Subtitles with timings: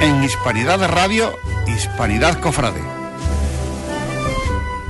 [0.00, 1.38] En Hispanidad Radio,
[1.68, 3.07] Hispanidad Cofrade.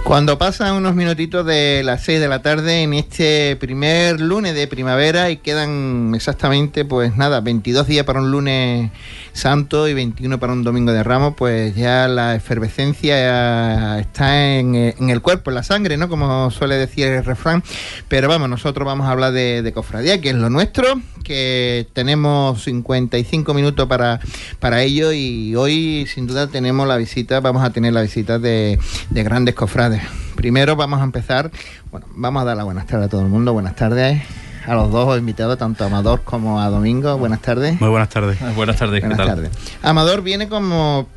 [0.09, 4.67] Cuando pasan unos minutitos de las 6 de la tarde en este primer lunes de
[4.67, 8.91] primavera y quedan exactamente, pues nada, 22 días para un lunes
[9.34, 15.21] santo y 21 para un domingo de ramos, pues ya la efervescencia está en, el
[15.21, 16.09] cuerpo, en la sangre, ¿no?
[16.09, 17.62] Como suele decir el refrán.
[18.09, 20.87] Pero vamos, nosotros vamos a hablar de, cofradía, que es lo nuestro,
[21.23, 24.20] que tenemos 55 minutos para,
[24.59, 28.79] para ello y hoy sin duda tenemos la visita, vamos a tener la visita de,
[29.11, 29.97] de grandes cofrades
[30.36, 31.50] Primero vamos a empezar,
[31.91, 34.22] bueno, vamos a dar la buenas tardes a todo el mundo, buenas tardes
[34.68, 37.16] a los dos invitados, tanto a Amador como a Domingo.
[37.16, 37.80] Buenas tardes.
[37.80, 38.38] Muy buenas tardes.
[38.54, 39.00] Buenas tardes.
[39.00, 39.50] Buenas tardes.
[39.82, 41.08] Amador viene como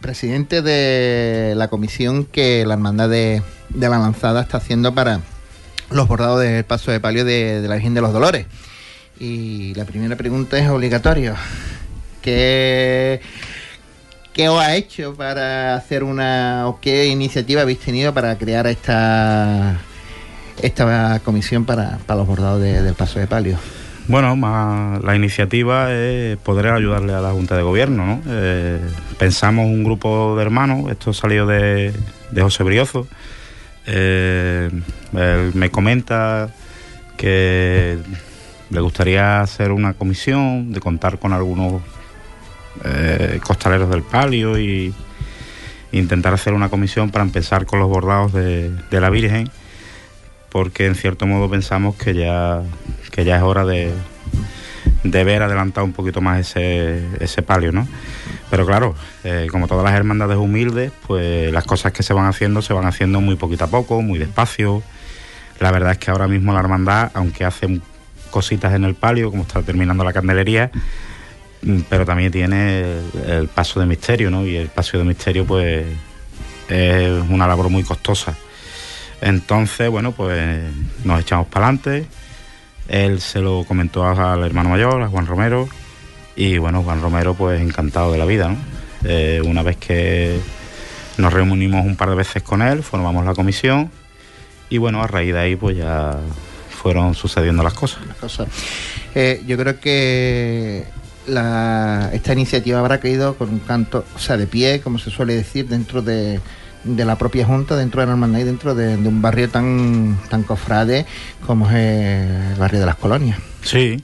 [0.00, 3.42] presidente de la comisión que la Hermandad de,
[3.74, 5.20] la Lanzada está haciendo para
[5.90, 8.46] los bordados del paso de palio de, de la Virgen de los Dolores.
[9.18, 11.34] Y la primera pregunta es obligatoria.
[12.22, 13.20] ¿Qué
[14.32, 19.80] ¿Qué os ha hecho para hacer una o qué iniciativa habéis tenido para crear esta
[20.62, 23.58] esta comisión para, los bordados del paso de palio?
[24.08, 24.34] Bueno,
[25.02, 28.06] la iniciativa es poder ayudarle a la Junta de Gobierno.
[28.06, 28.22] ¿no?
[28.26, 28.80] Eh,
[29.18, 31.92] pensamos un grupo de hermanos, esto salió de,
[32.30, 33.06] de José Briozo.
[33.86, 34.70] Eh,
[35.12, 36.50] él me comenta
[37.16, 37.98] que
[38.70, 41.82] le gustaría hacer una comisión, de contar con algunos
[42.84, 44.94] eh, costaleros del palio y
[45.92, 49.50] intentar hacer una comisión para empezar con los bordados de, la Virgen,
[50.50, 52.62] porque en cierto modo pensamos que ya,
[53.10, 53.92] que ya es hora de,
[55.04, 57.88] de ver adelantado un poquito más ese, ese palio, ¿no?
[58.50, 58.94] Pero claro,
[59.24, 62.86] eh, como todas las hermandades humildes, pues las cosas que se van haciendo se van
[62.86, 64.82] haciendo muy poquito a poco, muy despacio.
[65.60, 67.80] La verdad es que ahora mismo la hermandad, aunque hace
[68.30, 70.70] cositas en el palio, como está terminando la candelería,
[71.88, 74.46] pero también tiene el, paso de misterio, ¿no?
[74.46, 75.86] Y el paso de misterio, pues,
[76.68, 78.34] es una labor muy costosa.
[79.20, 80.62] Entonces, bueno, pues
[81.04, 82.06] nos echamos para adelante.
[82.88, 85.68] Él se lo comentó al hermano mayor, a Juan Romero,
[86.34, 88.56] y bueno, Juan Romero, pues encantado de la vida, ¿no?
[89.04, 90.38] Eh, una vez que
[91.18, 93.90] nos reunimos un par de veces con él, formamos la comisión,
[94.70, 96.18] y bueno, a raíz de ahí, pues ya
[96.70, 98.06] fueron sucediendo las cosas.
[98.06, 98.48] Las cosas.
[99.14, 100.86] Eh, yo creo que
[101.30, 105.68] esta iniciativa habrá caído con un canto, o sea, de pie, como se suele decir,
[105.68, 106.40] dentro de,
[106.84, 111.06] la propia Junta, dentro de la hermandad y dentro de, un barrio tan, cofrade
[111.46, 113.38] como es el barrio de las colonias.
[113.62, 114.00] Sí,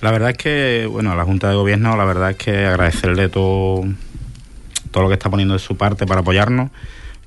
[0.00, 3.84] la verdad es que, bueno, la Junta de Gobierno, la verdad es que agradecerle todo,
[4.90, 6.70] todo lo que está poniendo de su parte para apoyarnos,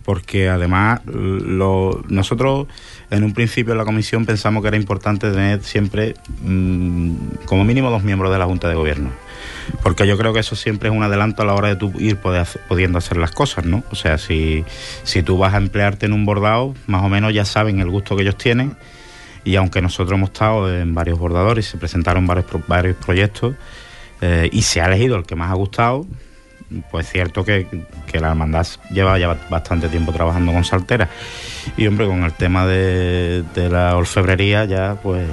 [0.04, 2.68] porque además lo, nosotros
[3.10, 7.16] en un principio en la comisión pensamos que era importante tener siempre mm,
[7.46, 9.27] como mínimo dos miembros de la Junta de Gobierno
[9.84, 12.18] porque yo creo que eso siempre es un adelanto a la hora de tú ir
[12.18, 13.84] pudiendo hacer las cosas, ¿no?
[13.92, 14.66] O sea, si,
[15.04, 18.16] si tú vas a emplearte en un bordado, más o menos ya saben el gusto
[18.16, 18.76] que ellos tienen
[19.44, 23.56] y aunque nosotros hemos estado en varios bordadores y se presentaron varios, varios proyectos
[24.22, 26.06] eh, y se ha elegido el que más ha gustado,
[26.92, 27.66] pues es cierto que,
[28.12, 31.08] que, la hermandad lleva ya bastante tiempo trabajando con salteras
[31.78, 35.26] y hombre con el tema de, de la orfebrería ya pues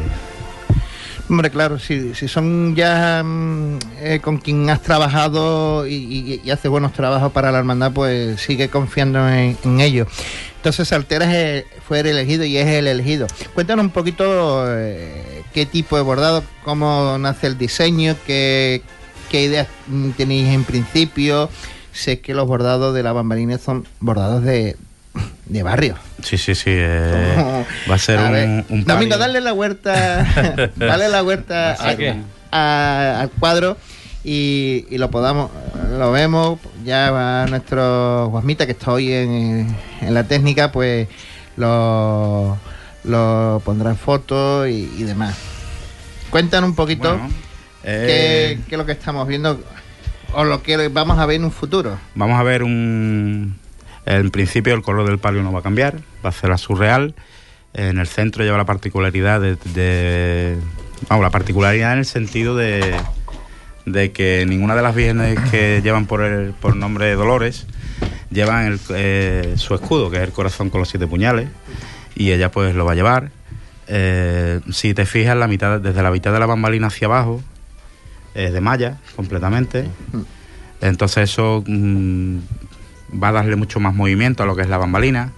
[1.29, 6.93] Hombre, claro, si, si son ya mm, eh, con quien has trabajado y, hace buenos
[6.93, 10.07] trabajos para la hermandad, pues sigue confiando en, ellos.
[10.57, 13.27] Entonces Salteras fue el elegido y es el elegido.
[13.55, 18.83] Cuéntanos un poquito eh, qué tipo de bordado, cómo nace el diseño, qué,
[19.31, 21.49] qué ideas mm, tenéis en principio.
[21.93, 24.77] Sé que los bordados de la bambalina son bordados de,
[25.47, 25.97] de barrio.
[26.25, 26.71] Sí, sí, sí.
[26.71, 28.19] Eh, va a ser
[28.69, 30.27] un, Domingo, dale la huerta,
[30.77, 31.77] dale la huerta
[32.51, 33.77] al cuadro
[34.25, 35.51] y, lo podamos,
[35.99, 36.59] lo vemos.
[36.85, 41.09] Ya va nuestro Guasmita que está hoy en, la técnica, pues
[41.57, 42.59] lo,
[43.05, 45.37] lo pondrá en foto y, demás.
[46.31, 47.21] Cuéntanos un poquito
[47.83, 49.63] qué, eh, qué es lo que estamos viendo
[50.33, 51.99] o lo que vamos a ver en un futuro.
[52.15, 53.57] Vamos a ver un
[54.07, 57.15] en principio el color del palio no va a cambiar, va a ser azul real.
[57.73, 60.57] En el centro lleva la particularidad de,
[61.09, 62.95] vamos, la particularidad en el sentido de,
[63.85, 67.67] de, que ninguna de las vírgenes que llevan por el por nombre de Dolores
[68.31, 71.49] llevan eh, su escudo, que es el corazón con los siete puñales,
[72.15, 73.31] y ella pues lo va a llevar.
[73.87, 77.43] Eh, si te fijas, la mitad, desde la mitad de la bambalina hacia abajo
[78.35, 79.87] es de malla completamente.
[80.81, 82.39] Entonces eso mm,
[83.23, 85.33] va a darle mucho más movimiento a lo que es la bambalina.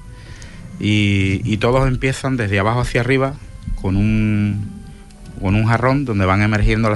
[0.79, 3.35] Y, todos empiezan desde abajo hacia arriba
[3.81, 4.71] con un,
[5.41, 6.95] con un jarrón donde van emergiendo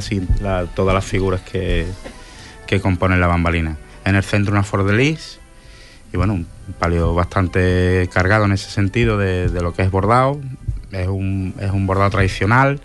[0.74, 1.86] todas las figuras que,
[2.66, 3.76] que componen la bambalina.
[4.04, 5.16] En el centro una Ford de
[6.12, 6.46] y bueno, un
[6.78, 10.40] palio bastante cargado en ese sentido de, lo que es bordado.
[10.92, 12.80] Es un, es un bordado tradicional,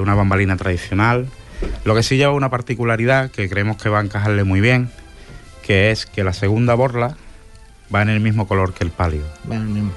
[0.00, 1.28] una bambalina tradicional.
[1.84, 4.90] Lo que sí lleva una particularidad que creemos que va a encajarle muy bien,
[5.62, 7.16] que es que la segunda borla
[7.94, 9.22] va en el mismo color que el palio.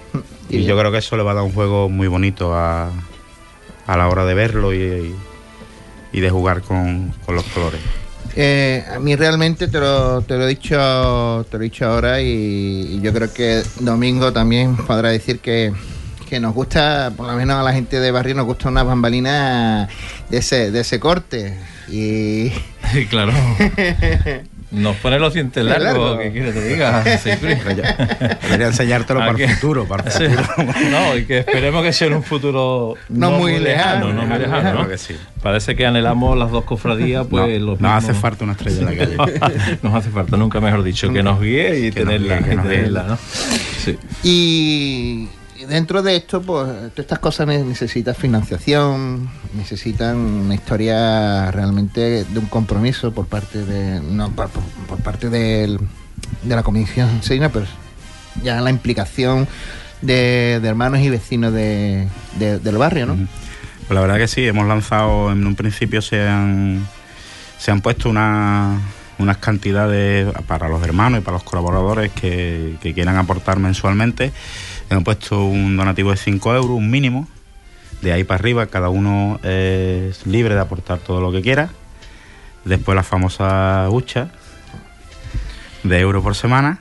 [0.47, 2.91] Y yo creo que eso le va a dar un juego muy bonito a,
[3.87, 5.15] a la hora de verlo y,
[6.11, 7.81] y de jugar con, con los colores.
[8.35, 12.21] Eh, a mí realmente te lo, te lo he dicho te lo he dicho ahora
[12.21, 15.73] y, yo creo que Domingo también podrá decir que,
[16.29, 19.87] que, nos gusta, por lo menos a la gente de barrio nos gusta una bambalina
[20.29, 21.57] de ese, de ese corte.
[21.87, 22.49] Y
[23.09, 23.33] claro.
[24.75, 27.01] Nos pone los dientes largos, ¿qué quieres que te diga?
[28.43, 30.45] Debería enseñártelo para el futuro, para el futuro.
[30.91, 34.11] No, y que esperemos que sea en un futuro no, muy lejano.
[34.11, 34.87] no muy lejano, ¿no?
[34.87, 35.15] Que sí.
[35.41, 39.25] Parece que anhelamos las dos cofradías, pues no, Nos hace falta una estrella en la
[39.25, 39.77] calle.
[39.81, 43.17] nos hace falta, nunca mejor dicho, que nos guíe y tenerla, que tenerla, ¿no?
[43.77, 43.97] Sí.
[44.23, 45.29] Y
[45.67, 53.13] dentro de esto, pues estas cosas necesitan financiación, necesitan una historia realmente de un compromiso
[53.13, 54.49] por parte de no por,
[55.03, 55.77] parte de
[56.47, 57.65] la comisión Seina, pero
[58.43, 59.47] ya la implicación
[60.01, 62.07] de, hermanos y vecinos de,
[62.37, 63.15] del barrio, ¿no?
[63.87, 66.87] Pues la verdad que sí, hemos lanzado, en un principio se han,
[67.59, 68.79] se han puesto una,
[69.19, 74.31] unas cantidades para los hermanos y para los colaboradores que, que quieran aportar mensualmente
[74.89, 77.27] Hemos puesto un donativo de 5 euros, un mínimo.
[78.01, 81.69] De ahí para arriba, cada uno es libre de aportar todo lo que quiera.
[82.65, 84.29] Después la famosa hucha
[85.83, 86.79] de euro por semana.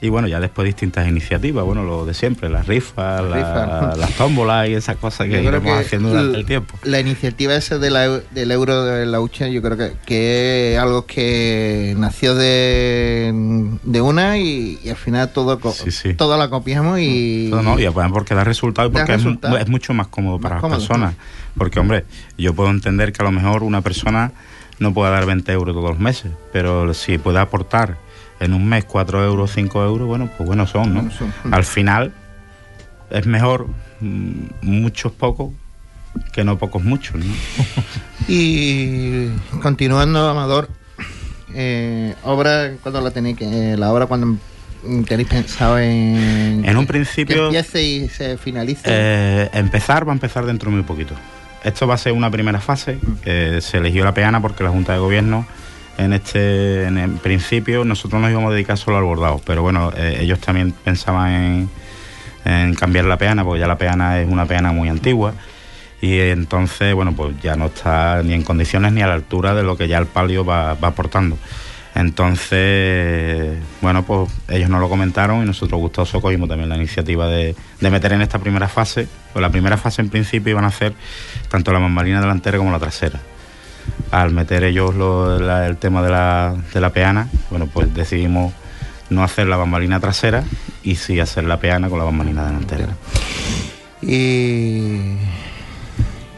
[0.00, 4.74] Y bueno, ya después distintas iniciativas, bueno, lo de siempre, las rifas, las tómbolas y
[4.74, 6.76] esas cosas que iremos haciendo durante el tiempo.
[6.82, 11.06] La iniciativa esa de del euro de la hucha, yo creo que, que es algo
[11.06, 13.30] que nació de,
[13.82, 15.58] de una y, al final todo,
[16.16, 17.48] todo la copiamos y...
[17.50, 21.14] Todo no, y porque da resultado y porque Es, mucho más cómodo para las personas.
[21.56, 22.04] Porque, hombre,
[22.38, 24.32] yo puedo entender que a lo mejor una persona
[24.78, 27.98] no pueda dar 20 euros todos los meses, pero si puede aportar
[28.40, 31.10] en un mes 4 euros, 5 euros, bueno, pues bueno son, ¿no?
[31.50, 32.12] Al final
[33.10, 33.68] es mejor
[34.00, 34.32] mm,
[34.62, 35.50] muchos pocos
[36.32, 37.32] que no pocos muchos, ¿no?
[38.28, 39.28] y
[39.62, 40.68] continuando, Amador,
[41.54, 44.36] eh, obra, cuando la tenéis que, la obra cuando
[45.06, 48.82] tenéis pensado en en un principio que empiece y se finalice.
[48.84, 51.14] eh, empezar va a empezar dentro de muy poquito.
[51.62, 54.94] Esto va a ser una primera fase que se eligió la peana porque la Junta
[54.94, 55.46] de Gobierno
[55.98, 60.18] en este en principio nosotros nos íbamos a dedicar solo al bordado, pero bueno, eh,
[60.20, 61.68] ellos también pensaban
[62.44, 65.34] en, cambiar la peana, porque ya la peana es una peana muy antigua
[66.02, 69.62] y entonces, bueno, pues ya no está ni en condiciones ni a la altura de
[69.62, 71.38] lo que ya el palio va, aportando.
[71.94, 77.54] Entonces, bueno, pues ellos nos lo comentaron y nosotros gustosos cogimos también la iniciativa de,
[77.80, 79.06] de, meter en esta primera fase.
[79.32, 80.92] Pues la primera fase en principio iban a hacer
[81.48, 83.20] tanto la bambalina delantera como la trasera
[84.10, 88.52] al meter ellos el tema de la, de la peana, bueno, pues decidimos
[89.10, 90.44] no hacer la bambalina trasera
[90.82, 92.88] y sí hacer la peana con la bambalina delantera.
[94.02, 95.16] Y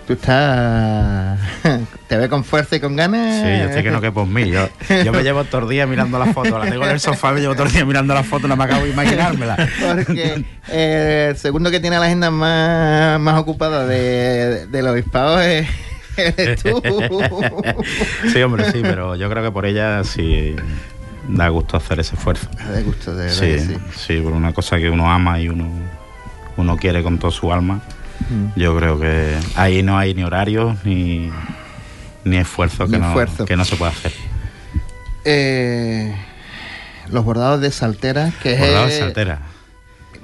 [0.06, 1.38] tú estás
[2.08, 4.50] te ves con fuerza y con ganas sí yo sé que no que por mí
[4.50, 4.68] yo,
[5.12, 7.54] me llevo todo el día mirando la foto la tengo en el sofá me llevo
[7.54, 11.70] todo el día mirando la foto no me acabo de imaginármela porque eh, el segundo
[11.70, 15.66] que tiene la agenda más, más ocupada de, de los obispado es
[18.32, 20.54] sí, hombre, sí, pero yo creo que por ella sí
[21.28, 22.48] da gusto hacer ese esfuerzo.
[22.56, 23.76] Da gusto, de sí, sí.
[23.96, 25.68] sí, por una cosa que uno ama y uno,
[26.56, 27.80] uno quiere con toda su alma.
[28.28, 28.58] Mm.
[28.58, 31.30] Yo creo que ahí no hay ni horarios ni,
[32.24, 33.14] ni esfuerzo, que, no,
[33.46, 34.12] que no se puede hacer.
[35.24, 36.14] Eh,
[37.08, 39.40] los bordados de saltera, que bordados de saltera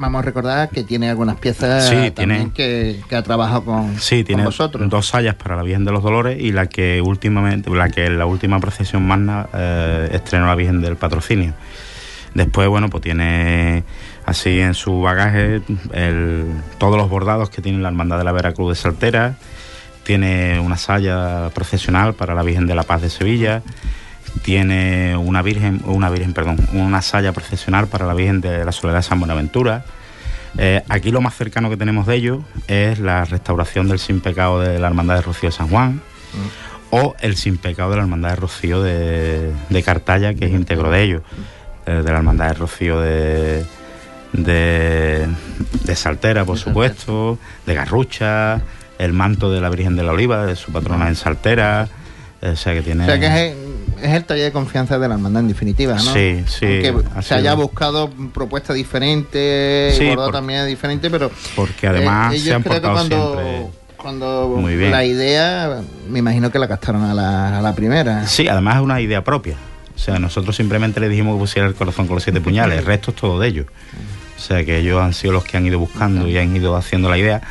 [0.00, 5.06] vamos a recordar que tiene algunas piezas también que, ha trabajado con, sí, tiene dos
[5.06, 8.26] sayas para la Virgen de los Dolores y la que últimamente, la que en la
[8.26, 11.52] última procesión magna eh, estrenó la Virgen del Patrocinio.
[12.34, 13.84] Después, bueno, pues tiene
[14.30, 15.60] así en su bagaje
[16.78, 19.34] todos los bordados que tiene la Hermandad de la Veracruz de Saltera,
[20.04, 23.62] tiene una saya procesional para la Virgen de la Paz de Sevilla,
[24.42, 28.98] tiene una virgen, una virgen, perdón, una saya procesional para la Virgen de la Soledad
[28.98, 29.84] de San Buenaventura.
[30.58, 34.60] Eh, aquí lo más cercano que tenemos de ello es la restauración del sin pecado
[34.60, 36.94] de la Hermandad de Rocío de San Juan mm.
[36.94, 40.90] o el sin pecado de la Hermandad de Rocío de, de Cartaya, que es íntegro
[40.90, 41.22] de ellos,
[41.86, 43.64] eh, de la Hermandad de Rocío de,
[44.32, 45.28] de,
[45.94, 48.62] Saltera, por supuesto, de Garrucha,
[48.98, 51.88] el manto de la Virgen de la Oliva, de su patrona en Saltera.
[52.42, 53.04] O sea que tiene.
[53.04, 53.54] O sea que es
[54.02, 56.12] es el taller de confianza de la hermandad en definitiva, ¿no?
[56.12, 56.86] Sí, sí.
[56.86, 62.54] Aunque se haya buscado propuestas diferentes, sí, bordado también diferente, pero porque además eh, se
[62.54, 64.90] han portado cuando, siempre cuando Muy bien.
[64.90, 68.26] la idea, me imagino que la captaron a la, a la primera.
[68.26, 69.56] Sí, además es una idea propia.
[69.94, 72.86] O sea, nosotros simplemente le dijimos que pusiera el corazón con los siete puñales, el
[72.86, 73.66] resto es todo de ellos.
[74.40, 77.10] O sea, que ellos han sido los que han ido buscando y han ido haciendo
[77.10, 77.42] la idea.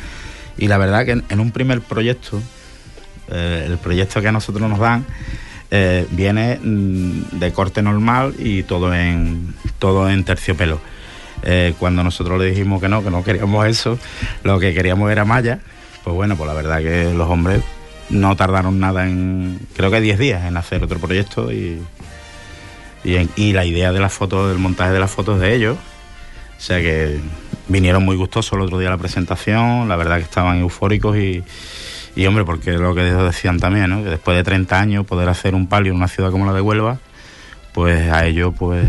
[0.58, 2.42] Y la verdad que en, un primer proyecto,
[3.30, 5.06] eh, el proyecto que a nosotros nos dan,
[5.70, 10.80] eh, viene mm, de corte normal y todo en, todo en terciopelo.
[11.44, 13.96] Eh, cuando nosotros le dijimos que no, que no queríamos eso,
[14.42, 15.60] lo que queríamos era malla,
[16.02, 17.62] pues bueno, pues la verdad que los hombres
[18.08, 21.80] no tardaron nada en, creo que 10 días en hacer otro proyecto y,
[23.04, 25.76] y, la idea de las fotos, del montaje de las fotos de ellos.
[26.60, 27.18] O sea que
[27.68, 31.42] vinieron muy gustosos el otro día a la presentación, la verdad que estaban eufóricos y,
[32.14, 34.04] y hombre, porque lo que decían también, ¿no?
[34.04, 36.60] que después de 30 años poder hacer un palio en una ciudad como la de
[36.60, 36.98] Huelva,
[37.72, 38.86] pues a ellos pues...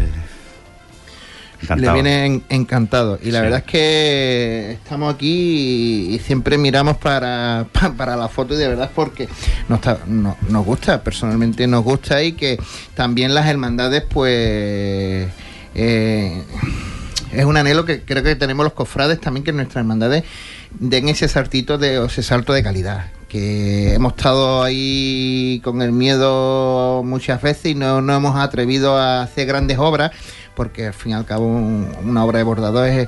[1.78, 3.20] Le viene encantado.
[3.22, 8.58] Y la verdad es que estamos aquí y, siempre miramos para, para, la foto y
[8.58, 9.30] de verdad es porque
[9.70, 12.60] nos, nos gusta, personalmente nos gusta y que
[12.96, 15.30] también las hermandades pues...
[15.74, 16.44] Eh,
[17.32, 20.24] es un anhelo que creo que tenemos los cofrades también que nuestras hermandades
[20.72, 27.02] den ese saltito de ese salto de calidad que hemos estado ahí con el miedo
[27.04, 30.12] muchas veces y no, no hemos atrevido a hacer grandes obras
[30.56, 33.08] porque al fin y al cabo una obra de bordado es,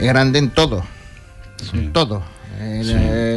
[0.00, 0.84] grande en todo
[1.74, 2.22] en todo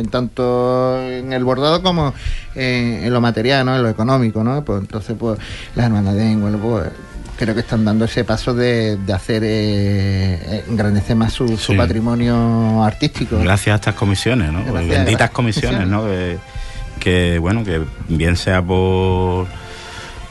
[0.10, 2.14] tanto en el bordado como
[2.56, 3.76] en, lo material, ¿no?
[3.76, 4.64] en lo económico, ¿no?
[4.64, 5.40] Pues entonces, pues
[5.76, 6.92] las hermandades bueno, pues
[7.38, 13.40] creo que están dando ese paso de, hacer eh, engrandecer más su, patrimonio artístico.
[13.40, 14.64] Gracias a estas comisiones, ¿no?
[14.74, 16.06] Benditas comisiones, ¿no?
[17.00, 19.48] Que, bueno, que bien sea por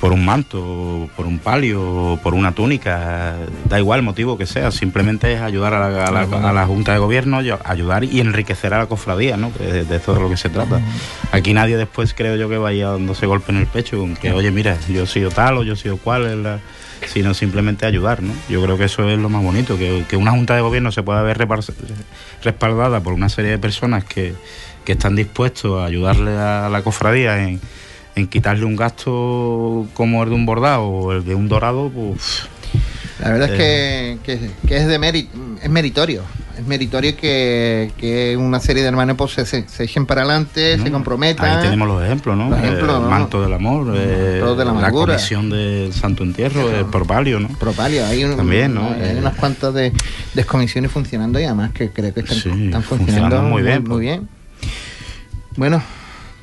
[0.00, 3.34] por un manto, por un palio, por una túnica,
[3.68, 6.10] da igual el motivo que sea, simplemente es ayudar a
[6.52, 9.50] la, Junta de Gobierno, ayudar y enriquecer a la cofradía, ¿no?
[9.58, 10.80] De, de todo lo que se trata.
[11.32, 14.50] Aquí nadie después creo yo que vaya dándose golpe en el pecho con que, oye,
[14.50, 16.60] mira, yo he sido tal o yo he sido cual, la
[17.06, 18.22] sino simplemente ayudar.
[18.22, 18.32] ¿no?
[18.48, 21.22] Yo creo que eso es lo más bonito, que, una Junta de Gobierno se pueda
[21.22, 21.38] ver
[22.42, 24.34] respaldada por una serie de personas que,
[24.84, 27.60] que están dispuestos a ayudarle a la cofradía en,
[28.14, 32.48] en quitarle un gasto como el de un bordado o el de un dorado, pues
[33.20, 34.18] la verdad es eh.
[34.24, 35.28] que, que, es de
[35.62, 36.22] es meritorio.
[36.56, 41.58] Es meritorio que, una serie de hermanos pues, se, se, echen para adelante, se comprometan.
[41.58, 42.56] Ahí tenemos los ejemplos, ¿no?
[42.56, 47.48] el manto del amor, eh, de la, la, comisión del Santo Entierro, el Propalio, ¿no?
[47.58, 48.88] Propalio, hay, También, ¿no?
[48.90, 49.92] hay unas cuantas de,
[50.34, 53.82] descomisiones funcionando y además que creo que están, funcionando, muy bien.
[53.82, 54.00] Muy, pues.
[54.00, 54.28] bien.
[55.56, 55.82] Bueno,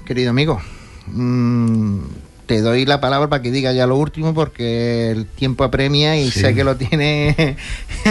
[0.06, 0.62] querido amigo,
[1.08, 2.00] mmm,
[2.46, 6.30] te doy la palabra para que diga ya lo último porque el tiempo apremia y
[6.32, 7.56] sé que lo tiene.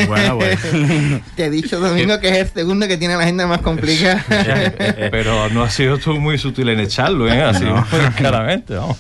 [0.07, 1.21] Bueno, bueno.
[1.37, 4.25] te he dicho, Domingo, que es el segundo que tiene la agenda más complicada.
[5.11, 7.43] Pero no has sido tú muy sutil en echarlo, ¿eh?
[7.43, 7.85] Así, no.
[8.17, 8.97] claramente, vamos.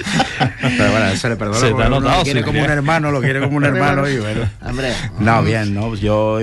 [0.60, 1.60] Pero bueno, eso le perdono.
[1.60, 4.18] Se te ha notado, lo quiere como un hermano, lo quiere como un hermano y
[4.18, 4.48] bueno.
[4.62, 4.92] Hombre.
[5.18, 5.94] No, bien, ¿no?
[5.94, 6.38] Yo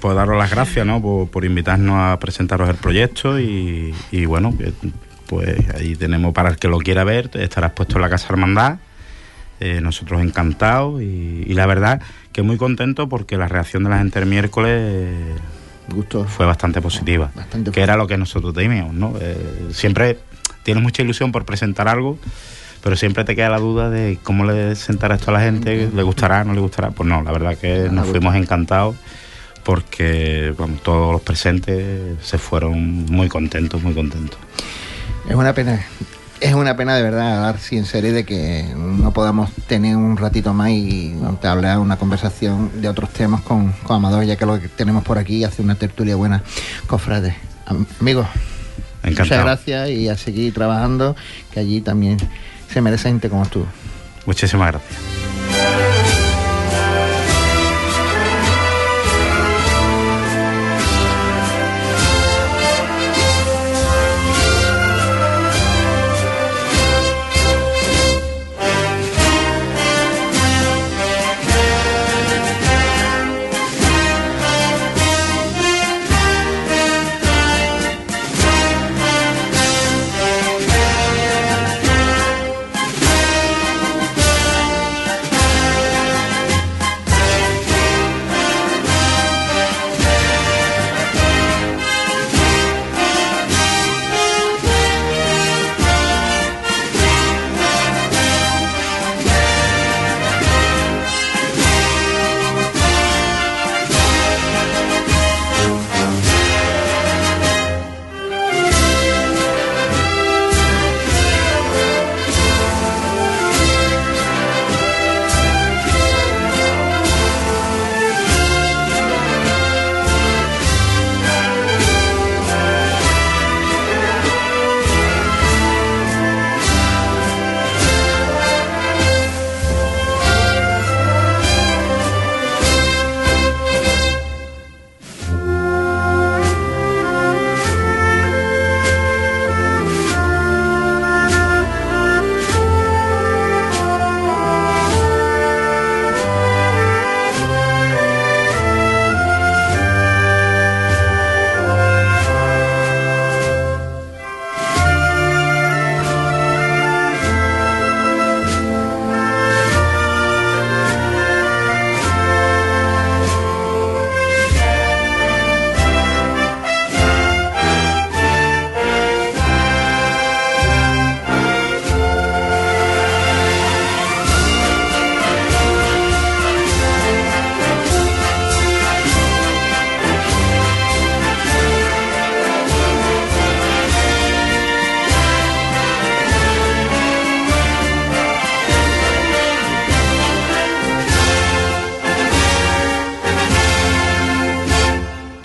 [0.00, 1.02] puedo daros las gracias, ¿no?
[1.02, 4.54] Por, por invitarnos a presentaros el proyecto y, y bueno,
[5.28, 8.78] pues ahí tenemos para el que lo quiera ver, estará expuesto en la Casa Hermandad.
[9.60, 12.00] Eh, nosotros encantados y, la verdad
[12.32, 15.36] que muy contento porque la reacción de la gente el miércoles
[16.28, 17.32] fue bastante positiva,
[17.72, 19.14] que era lo que nosotros temíamos, ¿no?
[19.20, 20.18] Eh, siempre
[20.62, 22.18] tienes mucha ilusión por presentar algo,
[22.84, 26.02] pero siempre te queda la duda de cómo le sentará esto a la gente, le
[26.04, 26.90] gustará, no le gustará.
[26.90, 28.94] Pues no, la verdad que nos fuimos encantados
[29.64, 30.54] porque
[30.84, 34.38] todos los presentes se fueron muy contentos, muy contentos.
[35.28, 35.84] Es una pena,
[36.40, 40.54] es una pena de verdad hablar en serie de que no podamos tener un ratito
[40.54, 44.68] más y hablar una conversación de otros temas con, con Amador, ya que lo que
[44.68, 46.42] tenemos por aquí hace una tertulia buena,
[46.86, 47.34] cofrades.
[48.00, 48.26] Amigos,
[49.04, 51.14] muchas gracias y a seguir trabajando,
[51.52, 52.16] que allí también
[52.72, 53.66] se merece gente como tú.
[54.24, 56.27] Muchísimas gracias.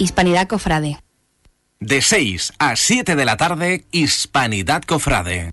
[0.03, 0.99] Hispanidad Cofrade.
[1.79, 5.51] De 6 a 7 de la tarde, Hispanidad Cofrade.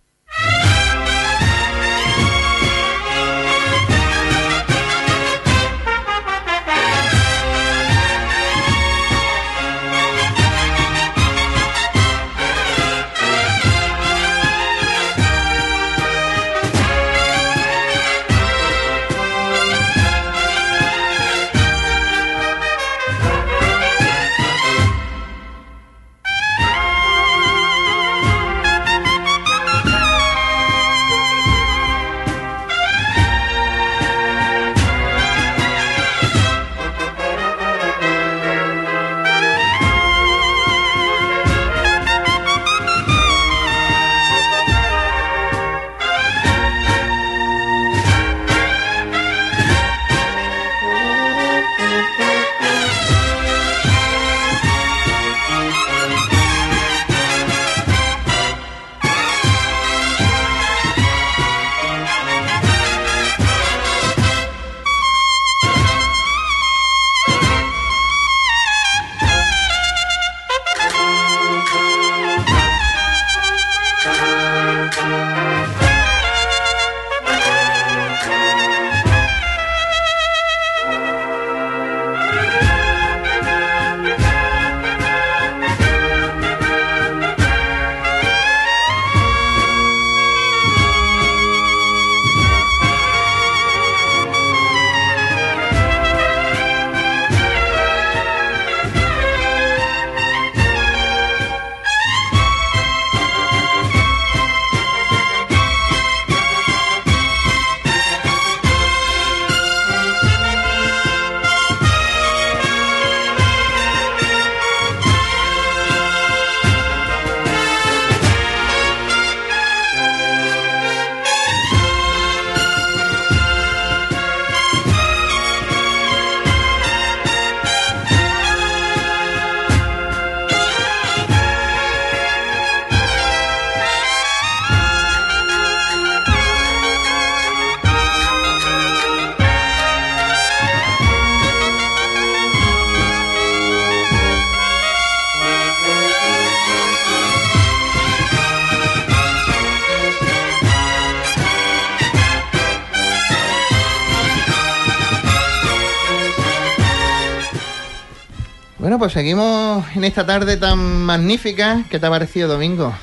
[159.10, 161.84] Seguimos en esta tarde tan magnífica.
[161.90, 162.94] ¿Qué te ha parecido, Domingo?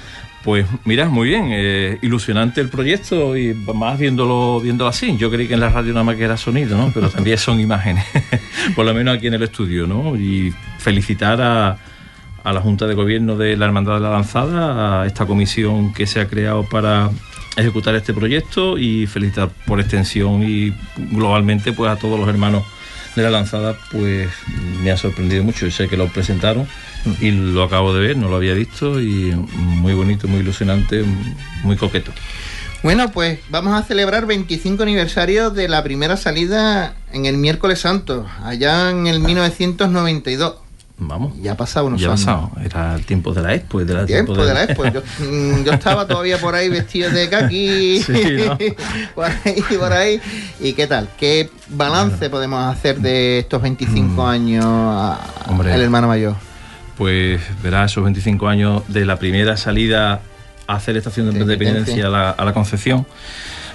[0.44, 5.18] Pues mira, muy bien, eh, ilusionante el proyecto y más viéndolo, viéndolo así.
[5.18, 6.92] Yo creí que en la radio nada más que era sonido, ¿no?
[6.94, 8.06] Pero también son imágenes,
[8.76, 10.16] por lo menos aquí en el estudio, ¿no?
[10.16, 11.78] Y felicitar a,
[12.44, 16.08] a la Junta de Gobierno de la Hermandad de la Lanzada, a esta comisión que
[16.08, 17.10] se ha creado para
[17.58, 22.64] ejecutar este proyecto y felicitar por extensión y globalmente pues a todos los hermanos
[23.18, 24.30] de la lanzada pues
[24.82, 25.66] me ha sorprendido mucho.
[25.66, 26.68] Yo sé que lo presentaron
[27.20, 31.04] y lo acabo de ver, no lo había visto y muy bonito, muy ilusionante,
[31.64, 32.12] muy coqueto.
[32.84, 38.28] Bueno, pues vamos a celebrar 25 aniversario de la primera salida en el miércoles santo,
[38.44, 40.67] allá en el 1992.
[41.00, 41.34] Vamos.
[41.42, 42.22] Ya ha pasado unos ya años.
[42.26, 42.52] pasado.
[42.64, 43.80] Era el tiempo de la Expo.
[43.86, 44.84] De la Tiempo de la Expo.
[44.88, 48.02] Yo, mm, yo estaba todavía por ahí vestido de kaki.
[48.06, 48.14] Sí,
[48.48, 48.58] ¿no?
[49.16, 50.20] por ahí, por ahí.
[50.60, 51.08] ¿Y qué tal?
[51.20, 55.52] ¿Qué balance podemos hacer de estos 25 años a- Mm.
[55.52, 55.74] Hombre.
[55.76, 56.36] el hermano mayor?
[56.98, 60.22] Pues verá esos 25 años de la primera salida
[60.66, 62.10] a hacer estación de De independencia a Independencia.
[62.10, 63.06] la, a la Concepción,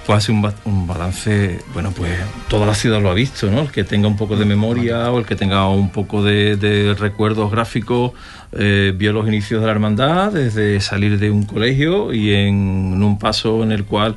[0.05, 2.11] pues hace un, un balance, bueno, pues
[2.49, 3.61] toda la ciudad lo ha visto, ¿no?
[3.61, 6.93] El que tenga un poco de memoria o el que tenga un poco de, de
[6.93, 8.11] recuerdos gráficos,
[8.51, 13.17] eh, vio los inicios de la hermandad desde salir de un colegio y en, un
[13.17, 14.15] paso en el cual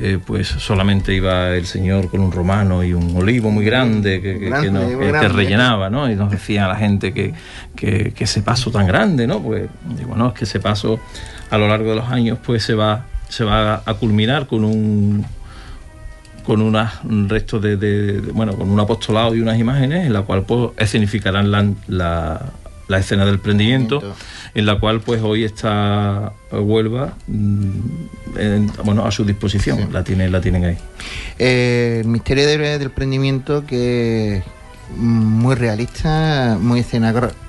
[0.00, 4.34] eh, pues solamente iba el señor con un romano y un olivo muy grande que,
[4.34, 5.28] que- que Grande, no- muy que- que grande.
[5.28, 6.10] rellenaba, ¿no?
[6.10, 7.34] Y nos decía la gente que,
[7.76, 9.40] que, ese paso tan grande, ¿no?
[9.40, 10.98] Pues digo, no, es que ese paso
[11.50, 15.24] a lo largo de los años pues se va, se va a culminar con un
[16.44, 20.12] con unas un resto de, de- de- bueno con un apostolado y unas imágenes en
[20.12, 22.46] la cual pues escenificarán la, la,
[22.88, 24.02] la escena del prendimiento
[24.54, 27.70] en la cual pues hoy está Huelva mm,
[28.38, 29.84] en- bueno a su disposición Sí.
[29.92, 30.76] la tienen la tienen ahí
[31.38, 34.42] Eh, el misterio de- del prendimiento que
[34.96, 36.80] muy realista, muy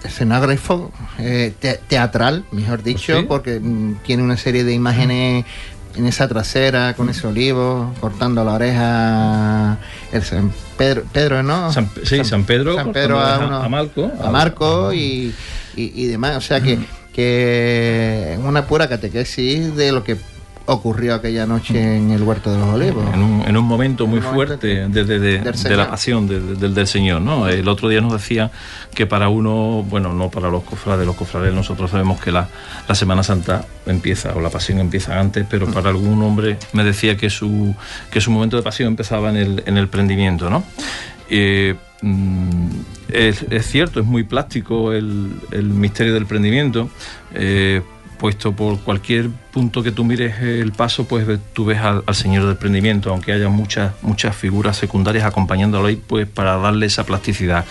[0.04, 3.26] escenógrafo, eh, te- teatral, mejor dicho, Sí.
[3.28, 5.46] porque mm, tiene una serie de imágenes
[5.96, 9.78] en esa trasera con ese olivo, cortando la oreja,
[10.12, 11.72] el San Pedro, Pedro ¿no?
[11.72, 14.12] San, sí, San, Pedro, San Pedro a, a, uno, a, Marco.
[14.22, 15.34] A Marco y,
[15.76, 16.38] y, y demás.
[16.38, 16.80] O sea que,
[17.14, 20.18] que una pura catequesis de lo que
[20.74, 23.06] ocurrió aquella noche en el Huerto de los Olivos.
[23.14, 26.88] En un, en un momento muy fuerte de, de, de, de, la pasión del, del
[26.88, 27.22] Señor.
[27.22, 27.48] ¿no?
[27.48, 28.52] El otro día nos decía
[28.94, 32.48] que para uno, bueno, no para los cofrades, los cofrades nosotros sabemos que la,
[32.88, 37.18] la Semana Santa empieza, o la pasión empieza antes, pero para algún hombre me decía
[37.18, 37.76] que su,
[38.10, 40.50] que su momento de pasión empezaba en el, en el prendimiento.
[40.50, 40.64] ¿no?
[41.30, 41.76] Eh,
[43.10, 46.90] es, es, cierto, es muy plástico el, el misterio del prendimiento.
[47.34, 47.82] Eh,
[48.22, 52.46] puesto por cualquier punto que tú mires el paso, pues tú ves al, al, Señor
[52.46, 57.66] del Prendimiento, aunque haya muchas, muchas figuras secundarias acompañándolo ahí, pues para darle esa plasticidad.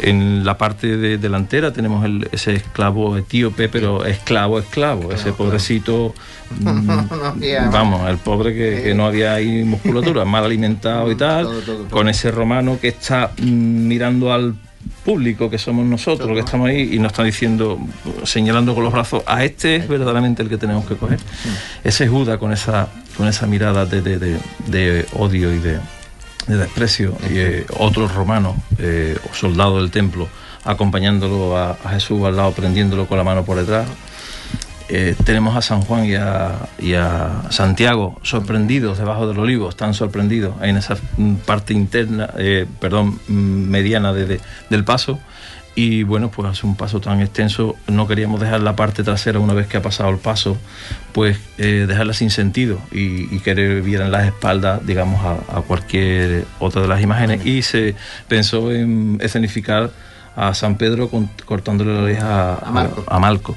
[0.00, 6.14] En la parte de, delantera tenemos el, ese esclavo etíope, pero esclavo, esclavo, ese pobrecito,
[6.60, 11.60] mmm, vamos, el pobre que, que, no había ahí musculatura, mal alimentado y tal, todo,
[11.60, 11.88] todo, todo.
[11.88, 14.54] con ese romano que está mmm, mirando al
[15.04, 17.78] público que somos nosotros, que estamos ahí y nos está diciendo,
[18.24, 21.18] señalando con los brazos, a este es verdaderamente el que tenemos que coger.
[21.84, 25.78] Ese Judas con esa, con esa mirada de, de, de, de odio y de,
[26.46, 30.28] desprecio, y eh, otro romano, eh, soldado del templo,
[30.64, 33.86] acompañándolo a, a, Jesús al lado, prendiéndolo con la mano por detrás.
[34.90, 39.92] Eh, tenemos a San Juan y a, y a, Santiago sorprendidos debajo del olivo, están
[39.92, 40.96] sorprendidos en esa
[41.44, 45.18] parte interna, eh, perdón, mediana de, de, del paso.
[45.74, 49.54] Y bueno, pues hace un paso tan extenso, no queríamos dejar la parte trasera una
[49.54, 50.56] vez que ha pasado el paso,
[51.12, 56.46] pues eh, dejarla sin sentido y, y, que vieran las espaldas, digamos, a, a, cualquier
[56.58, 57.46] otra de las imágenes.
[57.46, 57.94] Y se
[58.26, 59.92] pensó en escenificar
[60.34, 63.16] a San Pedro con, cortándole la oreja a, a.
[63.16, 63.56] A Malco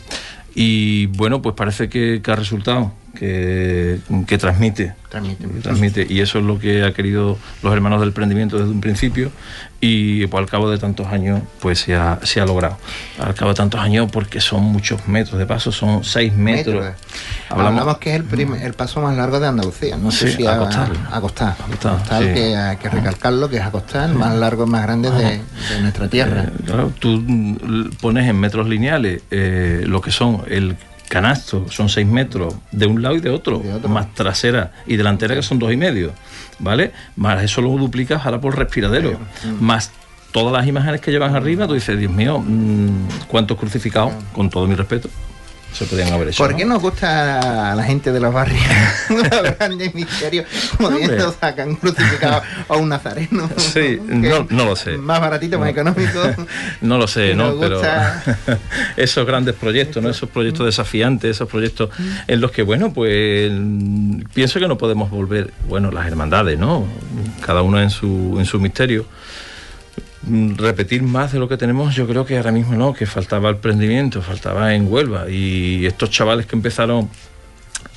[0.56, 6.08] y bueno, pues parece que, ha resultado, que, que transmite, transmite, que transmite.
[6.10, 9.32] Y eso es lo que ha querido los hermanos del prendimiento desde un principio
[9.80, 12.78] y pues, al cabo de tantos años pues se ha, se ha logrado.
[13.20, 16.76] Al cabo de tantos años porque son muchos metros de paso, son seis metros.
[16.76, 17.02] metros.
[17.50, 20.46] Hablamos, Hablamos, que es el, primer, el, paso más largo de Andalucía, no sé si
[20.46, 20.92] acostar.
[21.10, 22.34] A, acostar, acostar, acostar sí.
[22.34, 25.42] que hay que recalcarlo, que es acostar, el más largo, más grande de,
[25.74, 26.44] de nuestra tierra.
[26.44, 27.24] Eh, claro, tú
[28.00, 30.78] pones en metros lineales eh, lo que son el
[31.12, 34.96] canasto, son 6 metros de un lado y de otro, de otro, más trasera y
[34.96, 36.14] delantera que son dos y medio,
[36.58, 36.94] ¿vale?
[37.18, 39.50] Más eso lo duplicas ahora por respiradero, sí.
[39.60, 39.92] más
[40.32, 44.14] todas las imágenes que llevan arriba, tú dices, Dios mío, mmm, ¿cuántos crucificados?
[44.32, 45.10] Con todo mi respeto
[45.72, 46.44] se podían haber hecho.
[46.44, 46.74] ¿Por qué ¿no?
[46.74, 48.62] nos gusta a la gente de los barrios
[49.60, 50.46] grandes misterios
[50.78, 53.50] como viendo sacan crucificado a un nazareno?
[53.58, 54.98] Sí, no, no, lo sé.
[54.98, 56.22] Más baratito, más económico.
[56.82, 57.60] no lo sé, ¿no?
[57.60, 57.82] Pero
[58.98, 60.10] esos grandes proyectos, ¿no?
[60.10, 61.90] Esos proyectos desafiantes, esos proyectos
[62.28, 63.52] en los que, bueno, pues
[64.34, 66.86] pienso que no podemos volver, bueno, las hermandades, ¿no?
[67.46, 69.06] Cada una en su, en su misterio
[70.28, 73.58] repetir más de lo que tenemos, yo creo que ahora mismo no, que faltaba el
[73.58, 75.30] prendimiento, faltaba en Huelva.
[75.30, 77.10] Y estos chavales que empezaron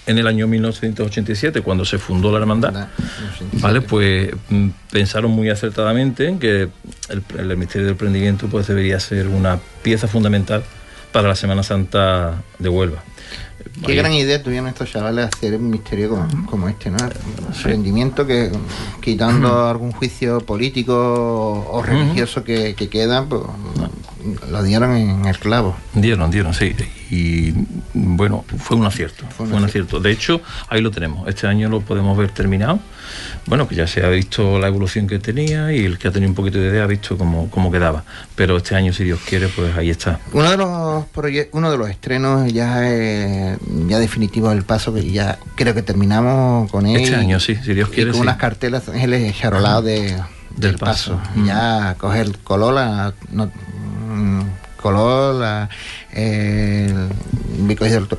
[0.07, 2.89] en el año 1987, cuando se fundó la hermandad,
[3.55, 3.81] ¿vale?
[3.81, 4.31] Pues
[4.91, 6.69] pensaron muy acertadamente en que
[7.09, 10.63] el, el misterio del prendimiento pues debería ser una pieza fundamental
[11.13, 13.03] para la Semana Santa de Huelva.
[13.85, 16.99] Qué gran idea tuvieron estos chavales hacer un misterio como, como este, ¿no?
[17.49, 17.65] Un sí.
[17.65, 18.53] rendimiento que,
[19.01, 19.71] quitando uh -huh.
[19.71, 20.95] algún juicio político
[21.71, 22.47] o religioso uh -huh.
[22.47, 23.43] que, que, queda, pues
[24.51, 25.75] lo dieron en el clavo.
[25.93, 26.75] Dieron, dieron, sí.
[27.15, 27.55] Y
[27.93, 29.25] bueno, fue un acierto.
[29.31, 30.01] Fue un, fue un acierto.
[30.01, 31.29] De hecho, ahí lo tenemos.
[31.29, 32.81] Este año lo podemos ver terminado.
[33.47, 36.31] Bueno, que ya se ha visto la evolución que tenía y el que ha tenido
[36.31, 38.03] un poquito de idea ha visto cómo, cómo quedaba.
[38.35, 40.19] Pero este año, si Dios quiere, pues ahí está.
[40.33, 41.05] Uno de los,
[41.53, 46.69] uno de los estrenos ya, eh, ya definitivo del paso, que ya creo que terminamos
[46.71, 47.01] con él.
[47.01, 48.11] Este año, sí, si Dios quiere.
[48.11, 48.23] Y con sí.
[48.23, 50.23] unas cartelas, el charolado de, del,
[50.57, 51.19] del paso.
[51.19, 51.31] paso.
[51.37, 51.47] Mm.
[51.47, 53.51] Ya coger color, la, no,
[54.85, 55.71] color, la,
[56.13, 57.71] eh, el,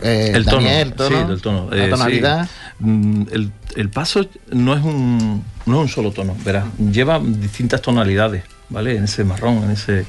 [0.02, 1.70] eh, el tono, Daniel, tono, sí, del tono.
[1.70, 2.50] la tonalidad.
[2.80, 3.28] Sí.
[3.32, 8.46] El, el, paso no es un no es un solo tono, verás, lleva distintas tonalidades,
[8.70, 8.98] ¿vale?
[8.98, 10.08] En ese marrón, en ese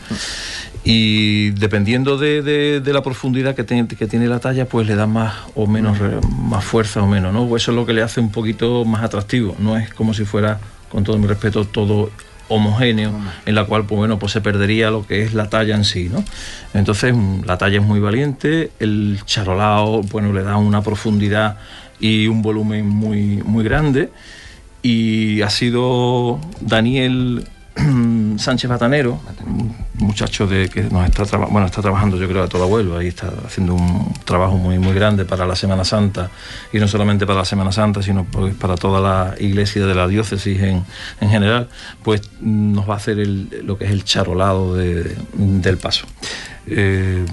[0.82, 4.94] y dependiendo de, de, de la profundidad que, te, que, tiene la talla, pues le
[4.94, 5.98] da más o menos
[6.40, 7.44] más fuerza o menos, ¿no?
[7.54, 9.56] Eso es lo que le hace un poquito más atractivo.
[9.58, 12.10] No es como si fuera, con todo mi respeto, todo
[12.48, 13.12] homogéneo
[13.44, 16.08] en la cual pues bueno pues se perdería lo que es la talla en sí
[16.08, 16.24] no
[16.74, 21.56] entonces la talla es muy valiente el charolao bueno le da una profundidad
[22.00, 24.10] y un volumen muy muy grande.
[24.82, 27.48] Y ha sido Daniel
[28.38, 29.20] Sánchez Batanero
[29.98, 33.08] muchacho de que nos está trabajando, bueno, está trabajando yo creo a toda Huelva y
[33.08, 36.30] está haciendo un trabajo muy muy grande para la Semana Santa
[36.72, 40.06] y no solamente para la Semana Santa, sino pues para toda la iglesia de la
[40.06, 40.84] diócesis en,
[41.20, 41.68] en general,
[42.02, 46.06] pues nos va a hacer lo que es el charolado del paso.
[46.68, 47.24] Eh,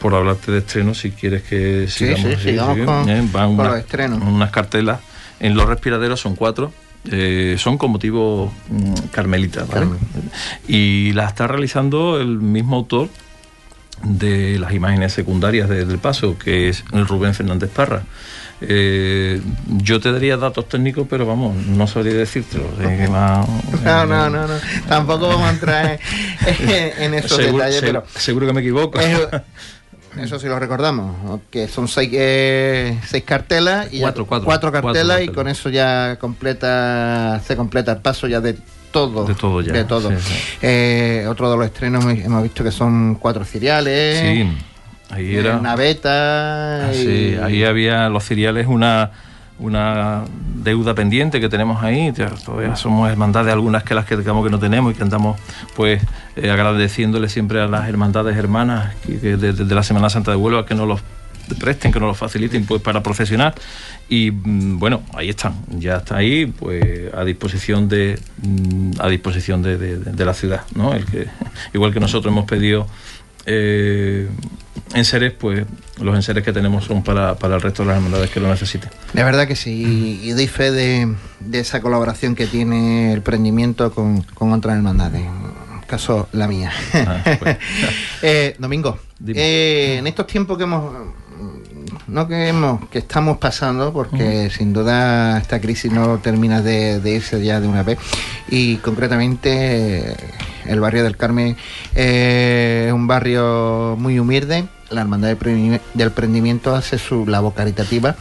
[0.00, 4.20] por hablarte de estrenos, si quieres que sigamos, sigamos con, eh, van los estrenos.
[4.20, 5.00] Unas cartelas
[5.38, 6.72] en los respiraderos son cuatro
[7.10, 9.66] eh, son con motivo mm, carmelita.
[10.68, 13.08] Y la está realizando el mismo autor
[14.02, 18.02] de las imágenes secundarias del paso, que es el Rubén Fernández Parra.
[18.62, 19.40] Eh,
[19.78, 22.64] yo te daría datos técnicos, pero vamos, no sabría decírtelo.
[22.78, 24.54] no, no, no, no,
[24.86, 26.00] Tampoco vamos a entrar
[26.46, 27.80] en, esos detalles.
[27.80, 28.98] pero seguro que me equivoco.
[30.18, 35.28] Eso sí lo recordamos, que son seis, eh, seis cartelas y cuatro, cuatro, cartelas y
[35.28, 38.56] con eso ya completa se completa el paso ya de
[38.90, 39.24] todo.
[39.24, 39.72] De todo ya.
[39.72, 40.10] De todo.
[40.62, 44.20] Eh, otro de los estrenos hemos visto que son cuatro cereales.
[44.20, 44.58] Sí,
[45.10, 45.56] ahí era.
[45.56, 46.88] Una beta.
[46.88, 49.12] Ah, sí, ahí había los cereales, una
[49.60, 50.24] una
[50.56, 54.58] deuda pendiente que tenemos ahí, todavía somos hermandades algunas que las que digamos que no
[54.58, 55.38] tenemos y que andamos
[55.76, 56.02] pues
[56.36, 60.74] eh, agradeciéndole siempre a las hermandades hermanas que, de, la Semana Santa de Huelva que
[60.74, 61.00] nos los
[61.58, 63.54] presten, que nos los faciliten pues para profesionar
[64.08, 69.62] y mm, bueno, ahí están, ya está ahí pues a disposición de mm, a disposición
[69.62, 70.94] de, de la ciudad, ¿no?
[70.94, 71.26] El que
[71.74, 72.86] igual que nosotros hemos pedido
[73.46, 74.28] eh,
[74.94, 75.66] enseres, pues
[76.00, 78.90] los enseres que tenemos son para, el resto de las hermandades que lo necesiten.
[79.12, 81.14] De verdad que sí, y, doy fe de,
[81.52, 85.22] esa colaboración que tiene el prendimiento con, otras hermandades,
[85.86, 86.72] caso la mía.
[86.94, 87.56] Ah, pues.
[88.22, 88.98] eh, Domingo,
[89.28, 90.92] eh, en estos tiempos que hemos
[92.10, 97.42] no que hemos, que estamos pasando, porque sin duda esta crisis no termina de, irse
[97.42, 97.98] ya de una vez.
[98.48, 100.16] Y concretamente
[100.66, 101.56] el barrio del Carmen
[101.94, 104.64] eh, es un barrio muy humilde.
[104.90, 108.16] La Hermandad del Emprendimiento hace su labor caritativa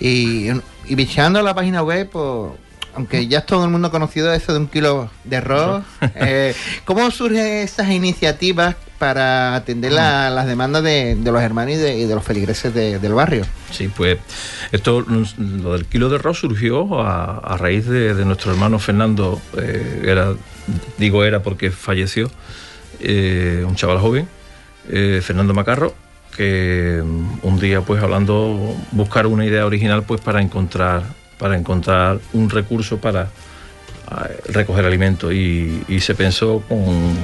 [0.00, 0.48] y,
[0.86, 2.52] y bicheando la página web, pues
[2.98, 5.84] aunque ya es todo el mundo conocido eso de un kilo de arroz,
[6.16, 6.52] eh,
[6.84, 12.74] ¿cómo surgen estas iniciativas para atender las demandas de, los hermanos y de, los feligreses
[12.74, 13.44] del barrio?
[13.70, 14.18] Sí, pues
[14.72, 15.06] esto,
[15.38, 20.34] lo del kilo de arroz surgió a, raíz de, nuestro hermano Fernando, eh, era,
[20.96, 22.28] digo era porque falleció,
[22.98, 24.28] eh, un chaval joven,
[25.22, 25.94] Fernando Macarro,
[26.38, 31.02] que mm, un día pues hablando, buscar una idea original pues para encontrar
[31.38, 33.28] para encontrar un recurso para
[34.10, 36.78] eh, recoger alimento y, se pensó con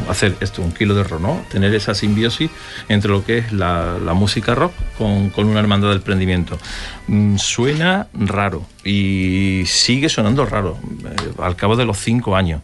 [0.09, 1.45] hacer esto, un kilo de rock, ¿no?
[1.51, 2.51] Tener esa simbiosis
[2.89, 6.59] entre lo que es la, música rock con, una hermandad del prendimiento.
[7.07, 12.61] Mm, suena raro y sigue sonando raro eh, al cabo de los cinco años,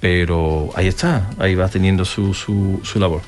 [0.00, 3.20] pero ahí está, ahí va teniendo su, su, labor.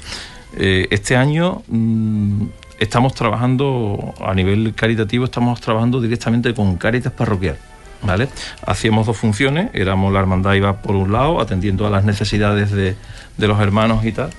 [0.57, 2.47] Eh, este año mm,
[2.79, 7.59] estamos trabajando a nivel caritativo, estamos trabajando directamente con Caritas Parroquial.
[8.03, 8.29] ¿Vale?
[8.67, 12.97] Hacíamos dos funciones, éramos la hermandad iba por un lado atendiendo a las necesidades de,
[13.37, 14.31] los hermanos y tal,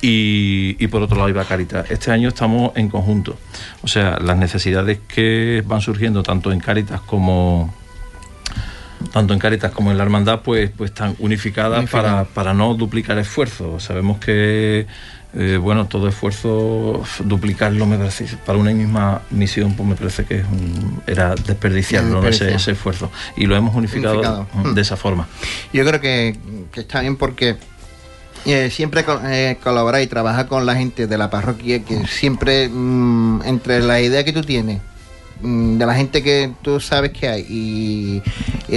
[0.00, 1.90] y, por otro lado iba Caritas.
[1.90, 3.36] Este año estamos en conjunto,
[3.82, 7.74] o sea, las necesidades que van surgiendo tanto en Caritas como
[9.12, 13.18] tanto en Caritas como en la hermandad, pues, pues están unificadas para, para no duplicar
[13.18, 13.82] esfuerzos.
[13.82, 14.86] Sabemos que
[15.32, 20.42] eh, bueno, todo esfuerzo, duplicarlo me parece, para una misma misión, pues me parece que
[21.06, 23.12] era desperdiciarlo, ese, esfuerzo.
[23.36, 25.28] Y lo hemos unificado, mm, de esa forma.
[25.72, 26.36] Yo creo que,
[26.74, 27.56] está bien porque
[28.44, 33.42] eh, siempre eh, colaborar y trabajar con la gente de la parroquia, que siempre mm,
[33.44, 34.80] entre la idea que tú tienes,
[35.42, 38.22] de la gente que tú sabes que hay y,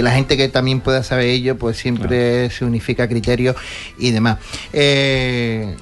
[0.00, 3.56] la gente que también pueda saber ello, pues siempre se unifica criterios
[3.96, 4.38] y demás.
[4.72, 5.76] Eh,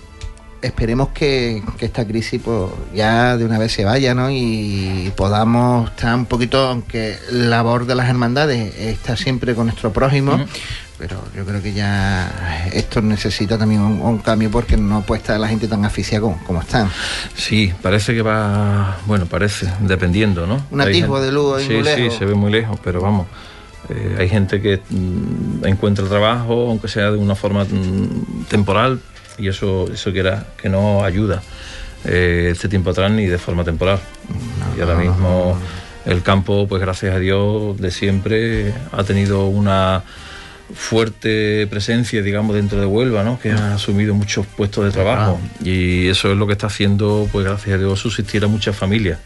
[0.63, 4.31] esperemos que, esta crisis pues, ya de una vez se vaya, ¿no?
[4.31, 9.93] Y podamos estar un poquito, aunque la labor de las hermandades está siempre con nuestro
[9.93, 10.39] prójimo,
[11.03, 15.49] pero yo creo que ya esto necesita también un, cambio porque no puede estar la
[15.49, 16.89] gente tan asfixiada como, están.
[17.35, 20.65] Sí, parece que va, bueno, parece, dependiendo, ¿no?
[20.71, 22.13] Un atisbo de luz sí, muy lejos.
[22.13, 23.27] Sí, se ve muy lejos, pero vamos.
[23.89, 29.01] Eh, hay gente que mm, encuentra trabajo, aunque sea de una forma mm, temporal,
[29.39, 31.43] y eso, eso que, era, que no ayuda
[32.05, 33.99] eh, este tiempo atrás ni de forma temporal.
[34.79, 35.59] y ahora mismo
[36.07, 40.05] el campo, pues gracias a Dios, de siempre ha tenido una
[40.75, 43.39] fuerte presencia, digamos, dentro de Huelva, ¿no?
[43.39, 47.45] que ha asumido muchos puestos de trabajo y eso es lo que está haciendo, pues
[47.45, 49.19] gracias a Dios, subsistir a muchas familias.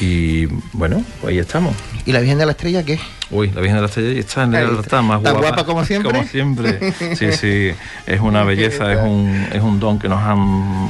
[0.00, 1.74] Y bueno, pues ahí estamos.
[2.06, 2.98] ¿Y la Virgen de la Estrella qué?
[3.34, 5.48] Uy, la Virgen de la Estrella está en el altar más ¿Tan guapa.
[5.48, 6.12] guapa como siempre?
[6.12, 6.92] Como siempre.
[7.16, 7.70] Sí, sí.
[8.06, 10.38] Es una belleza, es un, es un don que nos han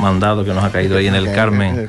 [0.00, 1.88] mandado, que nos ha caído ahí en el Carmen.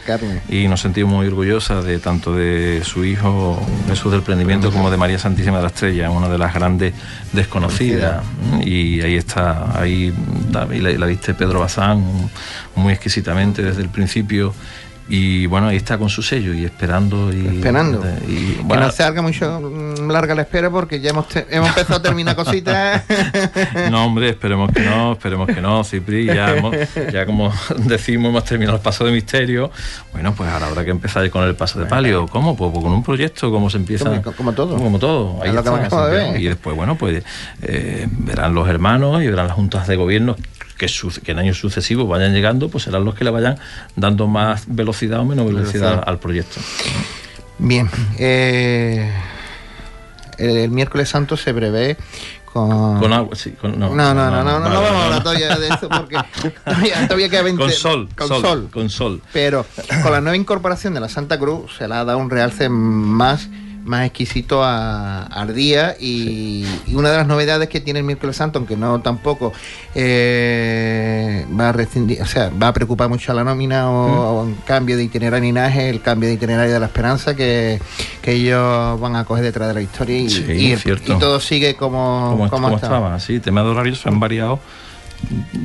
[0.49, 4.97] Y nos sentimos muy orgullosas de tanto de su hijo Jesús del Prendimiento como de
[4.97, 6.93] María Santísima de la Estrella, una de las grandes
[7.33, 8.23] desconocidas.
[8.63, 10.13] Y ahí está, ahí
[10.71, 12.01] y la- la viste Pedro Bazán
[12.75, 14.53] muy exquisitamente desde el principio.
[15.07, 17.31] Y bueno, ahí está con su sello y esperando.
[17.31, 18.03] Y, Esperando.
[18.27, 21.69] y, bueno, no se haga mucho mm, larga la espera porque ya hemos, te- hemos
[21.69, 23.03] empezado a terminar cositas.
[23.91, 26.25] No, hombre, esperemos que no, esperemos que no, Cipri.
[26.25, 26.75] Ya, hemos-
[27.13, 29.69] ya como decimos, hemos terminado el paso de misterio.
[30.11, 32.25] Bueno, pues ahora habrá que empezar con el paso de palio.
[32.27, 32.55] ¿Cómo?
[32.57, 34.05] Pues, pues con un proyecto, como se empieza.
[34.23, 34.75] Como- como todo.
[34.77, 35.39] Como todo.
[35.43, 36.39] Ahí lo que de ver.
[36.41, 37.23] Y después, bueno, pues
[37.61, 40.35] eh, verán los hermanos y verán las juntas de gobierno
[40.77, 43.57] que, su- que en años sucesivos vayan llegando, pues serán los que le vayan
[43.95, 46.03] dando más velocidad o menos velocidad Velocidad.
[46.07, 46.59] al proyecto.
[47.57, 49.09] Bien, eh,
[50.37, 51.95] el, el miércoles santo se prevé
[52.45, 52.99] con...
[52.99, 53.51] Con agua, sí.
[53.51, 56.17] Con, no, no, no, no, no, no, vamos a hablar todavía de eso porque
[56.65, 58.69] todavía, todavía queda 20 Con sol, con sol, sol.
[58.71, 59.21] con sol.
[59.33, 59.65] Pero
[60.03, 63.47] con la nueva incorporación de la Santa Cruz se le ha dado un realce más,
[63.85, 68.35] más exquisito a, al día y, y una de las novedades que tiene el miércoles
[68.35, 69.53] santo, aunque no tampoco
[69.93, 74.43] eh, va a rescindir, o sea, va a preocupar mucho a la nómina o, o
[74.43, 77.79] un cambio de itinerario ni nada, es el cambio de itinerario de la esperanza que,
[78.21, 81.13] que ellos van a coger detrás de la historia y, Sí, y el- cierto.
[81.13, 82.97] y todo sigue como, como, como como estaba.
[82.97, 83.19] estaba.
[83.19, 84.59] Sí, temas de horarios se han variado.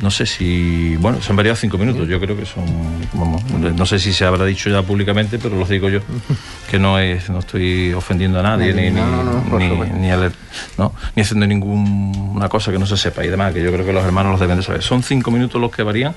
[0.00, 0.96] No sé si.
[0.96, 2.08] Bueno, se han variado cinco minutos.
[2.08, 2.64] Yo creo que son.
[3.12, 6.00] vamos, no sé si se habrá dicho ya públicamente, pero lo digo yo.
[6.70, 10.08] Que no es no estoy ofendiendo a nadie, ni, No, no, no, ni, ni, ni
[10.10, 10.32] aler-
[10.78, 13.92] no, ni haciendo ninguna cosa que no se sepa y demás, que yo creo que
[13.92, 14.80] los hermanos los deben de saber.
[14.82, 16.14] Son cinco minutos los que varían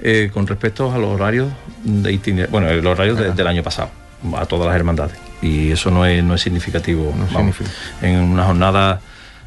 [0.00, 1.48] eh, con respecto a los horarios
[1.84, 3.90] de itiner- Bueno, el horario de- del año pasado,
[4.36, 5.16] a todas las hermandades.
[5.40, 7.14] Y eso no es, no es significativo.
[7.16, 7.54] No vamos.
[7.56, 7.70] significa.
[8.02, 9.00] En una jornada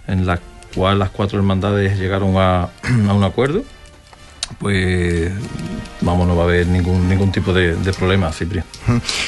[0.07, 0.39] en la
[0.75, 2.63] cual las cuatro hermandades llegaron a,
[3.09, 3.63] a un acuerdo,
[4.59, 5.31] pues
[6.01, 8.61] vamos, no va a haber ningún, ningún tipo de, de problema, Cipri.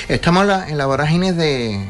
[0.08, 1.88] Estamos en la, en la vorágine de,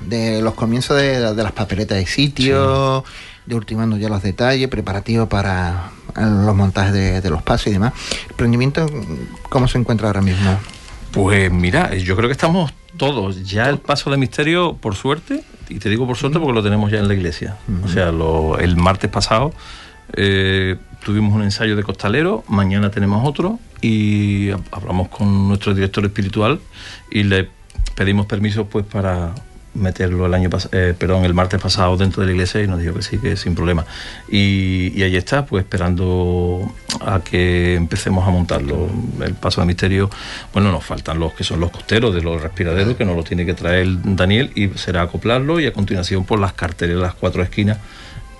[0.00, 3.04] de los comienzos de, de las papeletas de sitio,
[3.44, 7.70] de ultimando ya los detalles, preparativos para eh, los montajes de, de los pasos y
[7.72, 7.92] demás.
[8.24, 8.86] ¿El emprendimiento
[9.48, 10.58] cómo se encuentra ahora mismo?
[11.12, 13.48] Pues mira, yo creo que estamos todos.
[13.48, 16.90] Ya el paso de misterio, por suerte, y te digo por suerte porque lo tenemos
[16.90, 17.56] ya en la iglesia.
[17.84, 19.52] O sea, lo- el martes pasado
[20.14, 26.60] eh, tuvimos un ensayo de costalero, mañana tenemos otro y hablamos con nuestro director espiritual
[27.10, 27.48] y le
[27.94, 29.32] pedimos permiso pues para
[29.74, 32.94] meterlo el año eh, perdón, el martes pasado dentro de la iglesia y nos dijo
[32.94, 33.84] que sí, que sin problema.
[34.28, 38.88] Y, y ahí está, pues esperando a que empecemos a montarlo.
[39.24, 40.10] El paso de misterio,
[40.52, 43.46] bueno, nos faltan los que son los costeros de los respiraderos, que nos lo tiene
[43.46, 47.78] que traer Daniel y será acoplarlo y a continuación por las carteles las cuatro esquinas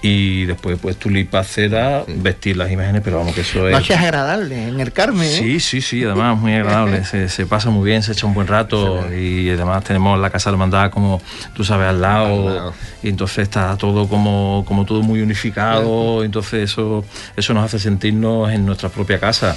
[0.02, 3.72] y después pues tulipa, cera, vestir las imágenes, pero vamos que eso es...
[3.72, 5.28] Noches agradables en el Carmen.
[5.28, 5.38] ¿eh?
[5.38, 8.46] Sí, sí, sí, además muy agradable, se, se pasa muy bien, se echa un buen
[8.46, 11.20] rato y además tenemos la Casa de Hermandad como
[11.54, 12.74] tú sabes al lado, Al lado.
[13.02, 17.04] y entonces está todo como, como todo muy unificado, entonces eso,
[17.36, 19.56] eso nos hace sentirnos en nuestra propia casa.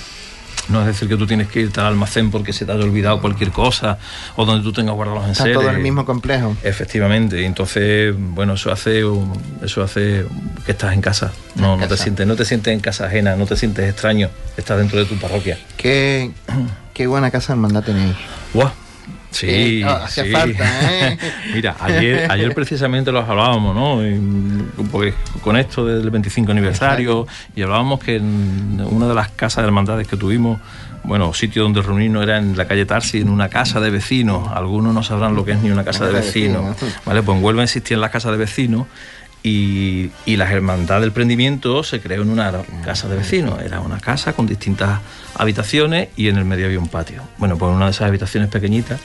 [0.70, 3.20] No es decir que tú tienes que irte al almacén porque se te haya olvidado
[3.22, 3.98] cualquier cosa
[4.36, 5.60] o donde tú tengas guardados los Está enseres.
[5.60, 6.56] todo en el mismo complejo.
[6.64, 9.04] Efectivamente, entonces, bueno, eso hace
[9.62, 10.26] eso hace
[10.66, 11.32] que estás en casa.
[11.56, 14.30] No, En no te sientes, no te sientes en casa ajena, no te sientes extraño,
[14.58, 15.58] estás dentro de tu parroquia.
[15.78, 16.32] Qué,
[16.94, 18.16] qué buena casa hermandad tenéis.
[18.54, 18.72] ¡Guau!
[19.34, 20.32] Sí, Eh, hacía sí.
[20.32, 20.64] falta,
[21.10, 21.18] ¿eh?
[21.54, 24.00] Mira, ayer, ayer precisamente los hablábamos, ¿no?
[24.92, 29.68] Pues con esto del 25 aniversario y hablábamos que en una de las casas de
[29.68, 30.60] hermandades que tuvimos,
[31.04, 34.50] bueno, sitio donde reunirnos era en la calle Tarsi, en una casa de vecinos.
[34.54, 36.70] Algunos no sabrán lo que es ni una casa de vecinos.
[36.70, 36.96] vecinos.
[37.06, 37.24] ¿Vale?
[37.24, 38.86] Pues en Huelva existían las casas de vecinos
[39.44, 42.52] y, y la hermandad del prendimiento se creó en una
[42.84, 43.62] casa de vecinos.
[43.62, 45.00] Era una casa con distintas
[45.36, 47.22] habitaciones y en el medio había un patio.
[47.38, 49.00] Bueno, pues una de esas habitaciones pequeñitas,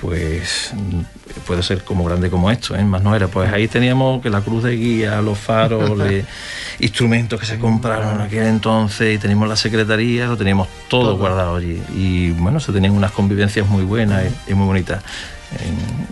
[0.00, 1.00] pues mm,
[1.46, 2.84] puede ser como grande como esto, ¿eh?
[2.84, 3.28] más no era.
[3.28, 6.24] Pues ahí teníamos que la cruz de guía, los faros, le-
[6.78, 11.18] instrumentos que se compraron en aquel entonces y teníamos la secretaría, lo teníamos todo, Todo.
[11.18, 11.82] guardado allí.
[11.94, 15.02] Y bueno, se tenían unas convivencias muy buenas y, y muy bonitas.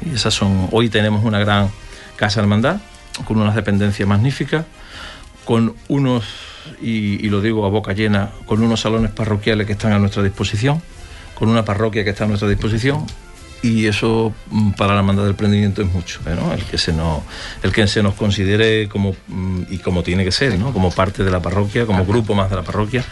[0.04, 1.70] Y esas son, hoy tenemos una gran
[2.16, 2.78] casa hermandad
[3.24, 4.64] con unas dependencias magníficas,
[5.44, 6.24] con unos,
[6.80, 10.22] y, y lo digo a boca llena, con unos salones parroquiales que están a nuestra
[10.22, 10.82] disposición,
[11.34, 13.06] con una parroquia que está a nuestra disposición.
[13.62, 16.52] Y eso mm, para la hermandad del prendimiento es mucho, ¿eh, ¿no?
[16.52, 17.22] El que se nos,
[17.62, 20.72] el que se nos considere como mm, y como tiene que ser, ¿no?
[20.72, 23.04] Como parte de la parroquia, como grupo más de la parroquia.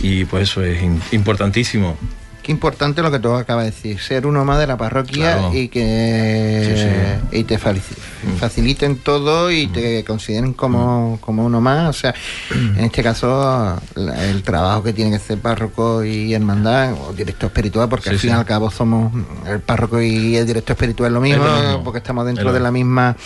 [0.00, 0.82] Y pues eso es
[1.12, 1.96] importantísimo.
[2.44, 5.68] Qué importante lo que tú acabas de decir, ser uno más de la parroquia y
[5.68, 8.36] que y te mm.
[8.38, 10.04] faciliten todo y te mm.
[10.04, 11.88] consideren como, como uno más.
[11.88, 12.14] O sea,
[12.50, 17.88] en este caso, el trabajo que tiene que hacer párroco y hermandad, o director espiritual,
[17.88, 19.10] porque al fin y al cabo somos
[19.46, 21.46] el párroco y el director espiritual lo mismo,
[21.82, 23.16] porque estamos dentro de la misma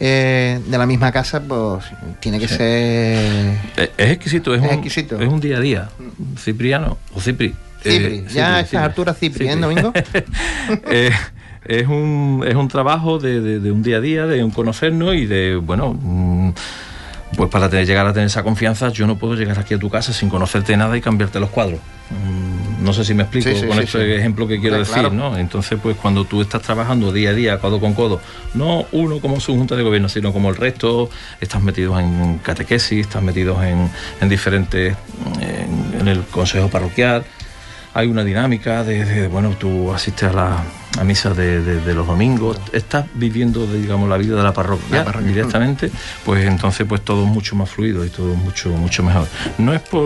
[0.00, 1.84] eh, de la misma casa, pues
[2.20, 3.58] tiene que ser.
[3.76, 5.20] Es, exquisito, es, un, exquisito.
[5.20, 5.90] Es un día a día.
[6.38, 9.92] Cipriano o Cipri Cipri, eh, ya esa altura Cipri, ¿eh, Domingo?
[10.90, 11.10] Eh,
[11.64, 15.26] es, un, es un trabajo de, de, un día a día, de un conocernos y
[15.26, 16.52] de, bueno, mm,
[17.36, 19.88] pues para tener, llegar a tener esa confianza, yo no puedo llegar aquí a tu
[19.88, 21.80] casa sin conocerte nada y cambiarte los cuadros.
[22.10, 25.38] Mm, no sé si me explico con este ejemplo que quiero decir, ¿no?
[25.38, 28.20] Entonces, pues cuando tú estás trabajando día a día, codo con codo,
[28.54, 31.08] no uno como su junta de gobierno, sino como el resto,
[31.40, 33.88] estás metido en catequesis, estás metido en,
[34.20, 34.96] en diferentes,
[35.40, 37.24] en el consejo parroquial,
[37.94, 40.64] hay una dinámica de, bueno, tú asistes a la
[40.98, 45.90] a misa de, los domingos, estás viviendo, digamos, la vida de la parroquia, directamente,
[46.22, 49.26] pues entonces pues todo es mucho más fluido y todo mucho mucho mejor.
[49.56, 50.02] No es por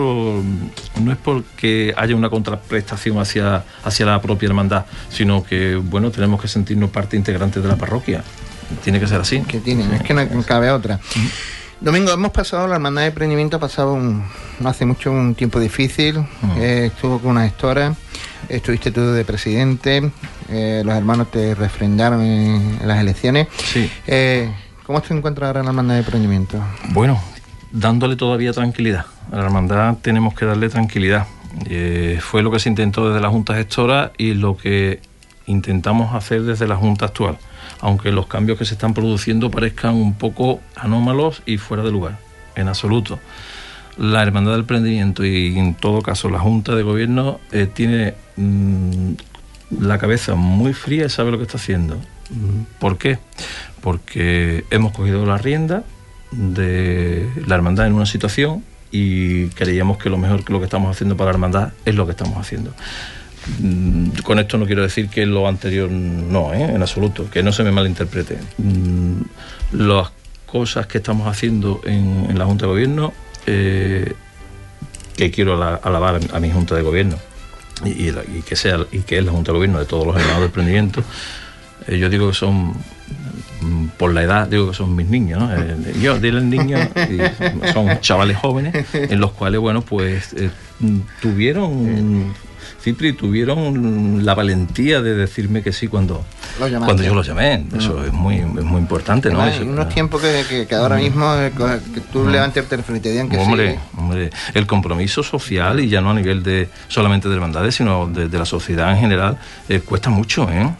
[1.01, 6.41] no es porque haya una contraprestación hacia hacia la propia hermandad, sino que bueno, tenemos
[6.41, 8.22] que sentirnos parte integrante de la parroquia.
[8.82, 9.41] Tiene que ser así.
[9.43, 11.01] Que tiene, es que no cabe otra.
[11.81, 14.24] Domingo, hemos pasado, la hermandad de emprendimiento ha pasado un,
[14.64, 16.24] hace mucho un tiempo difícil,
[16.57, 17.95] eh, estuvo con una gestora,
[18.49, 20.11] estuviste tú de presidente,
[20.49, 23.49] eh, los hermanos te refrendaron en, las elecciones.
[23.62, 23.91] Sí.
[24.07, 24.51] Eh,
[24.85, 26.64] ¿Cómo te encuentras ahora en la hermandad de emprendimiento?
[26.91, 27.22] Bueno,
[27.72, 29.05] dándole todavía tranquilidad.
[29.31, 31.27] A la hermandad tenemos que darle tranquilidad.
[32.20, 35.01] fue lo que se intentó desde la Junta Gestora y lo que
[35.45, 37.37] intentamos hacer desde la Junta actual
[37.81, 42.18] aunque los cambios que se están produciendo parezcan un poco anómalos y fuera de lugar,
[42.55, 43.18] en absoluto.
[43.99, 49.12] La Hermandad del Prendimiento y en todo caso la Junta de Gobierno eh, tiene mm,
[49.81, 51.99] la cabeza muy fría y sabe lo que está haciendo.
[52.79, 53.18] ¿Por qué?
[53.81, 55.85] Porque hemos cogido la rienda
[56.33, 60.91] de la hermandad en una situación y creíamos que lo mejor que lo que estamos
[60.91, 62.72] haciendo para la hermandad es lo que estamos haciendo.
[63.61, 66.63] Mm, con esto no quiero decir que lo anterior no, ¿eh?
[66.63, 68.39] en absoluto, que no se me malinterprete.
[68.59, 69.21] Mm,
[69.73, 70.11] las
[70.47, 73.13] cosas que estamos haciendo en, la Junta de Gobierno,
[73.47, 74.15] eh,
[75.17, 77.17] que quiero alabar a mi Junta de Gobierno
[77.85, 78.11] y,
[78.43, 81.03] que sea y que es la Junta de Gobierno de todos los hermanos de emprendimiento,
[81.87, 82.75] eh, yo digo que son
[83.61, 85.43] mm, por la edad digo que son mis niños,
[86.01, 86.89] yo dile niños
[87.73, 90.35] son chavales jóvenes en los cuales bueno pues
[91.23, 92.35] tuvieron
[92.87, 96.24] Cipri tuvieron la valentía de decirme que sí cuando,
[96.57, 97.64] cuando yo los llamé.
[97.76, 99.43] Eso es, muy, es muy importante, ¿no?
[99.43, 101.51] Hay unos tiempos que, que, ahora mismo eh,
[101.93, 103.78] que tú levantes el teléfono y te digan que hombre, sí.
[103.97, 108.28] Hombre, el compromiso social y ya no a nivel de solamente de hermandades, sino de,
[108.28, 109.37] la sociedad en general,
[109.68, 110.72] eh, cuesta mucho, ¿eh?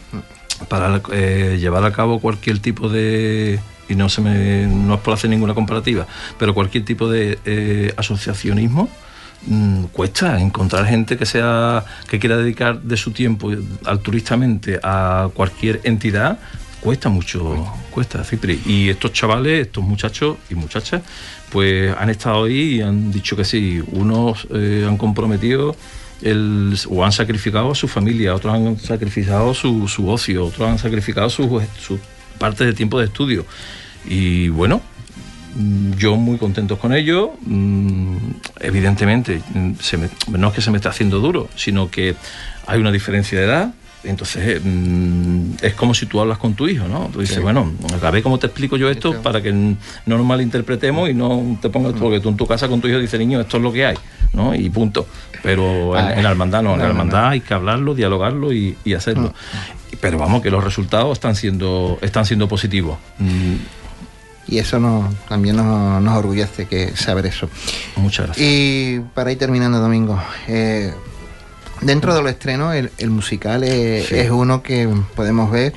[0.69, 5.13] Para eh, llevar a cabo cualquier tipo de y no se me no es por
[5.13, 6.07] hacer ninguna comparativa,
[6.39, 8.87] pero cualquier tipo de asociacionismo
[9.45, 13.51] Mm, cuesta encontrar gente que sea que quiera dedicar de su tiempo
[13.85, 16.39] altruistamente a cualquier entidad
[16.81, 21.03] cuesta mucho cuesta Cipri y estos chavales estos muchachos y muchachas
[21.51, 23.81] pues han estado ahí y han dicho que sí.
[23.91, 25.75] Unos eh, han comprometido
[26.21, 30.79] el, o han sacrificado a su familia otros han sacrificado su, su ocio otros han
[30.79, 31.99] sacrificado su, su
[32.39, 33.45] parte de tiempo de estudio.
[34.05, 34.81] Y bueno
[35.97, 37.33] yo muy contento con ello.
[37.41, 38.17] Mm,
[38.59, 39.71] evidentemente, mm,
[40.37, 42.15] no es que se me esté haciendo duro, sino que
[42.65, 43.73] hay una diferencia de edad.
[44.03, 44.61] Entonces,
[45.61, 47.09] es como si tú hablas con tu hijo, ¿no?
[47.11, 51.09] Tú dices, bueno, a ver cómo te explico yo esto para que no nos malinterpretemos
[51.09, 53.57] y no te pongas, porque tú en tu casa con tu hijo dices, niño, esto
[53.57, 53.97] es lo que hay,
[54.33, 54.55] ¿no?
[54.55, 55.07] Y punto.
[55.43, 59.33] Pero en, la hermandad no, en la hermandad hay que hablarlo, dialogarlo y, hacerlo.
[59.99, 62.99] Pero vamos, que los resultados están siendo, están siendo positivos
[64.47, 67.49] y eso nos, también nos, nos, orgullece que saber eso.
[67.97, 68.47] Muchas gracias.
[68.47, 70.93] Y para ir terminando, Domingo, eh,
[71.81, 75.73] dentro de los estrenos, el, musical es, uno que podemos ver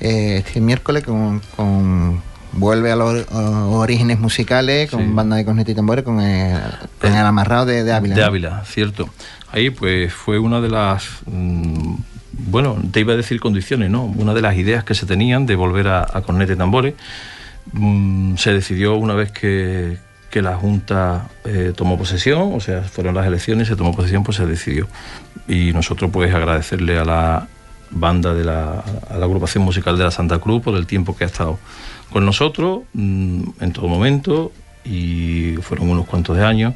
[0.00, 6.04] eh, este miércoles con, vuelve a los, orígenes musicales con banda de corneta y tambores
[6.04, 6.60] con el,
[7.02, 8.14] amarrado de, Ávila.
[8.14, 9.08] De Ávila, cierto.
[9.50, 11.08] Ahí pues fue una de las...
[11.26, 11.96] Mm,
[12.34, 14.04] bueno, te iba a decir condiciones, ¿no?
[14.04, 16.94] Una de las ideas que se tenían de volver a, a corneta y tambores
[17.72, 19.98] Mm, se decidió una vez que,
[20.34, 24.46] la Junta eh, tomó posesión, o sea, fueron las elecciones, se tomó posesión, pues se
[24.46, 24.88] decidió.
[25.46, 27.48] Y nosotros pues agradecerle a la
[27.90, 31.24] banda de la, a la agrupación musical de la Santa Cruz por el tiempo que
[31.24, 31.58] ha estado
[32.10, 34.52] con nosotros mm, en todo momento
[34.84, 36.74] y fueron unos cuantos de años.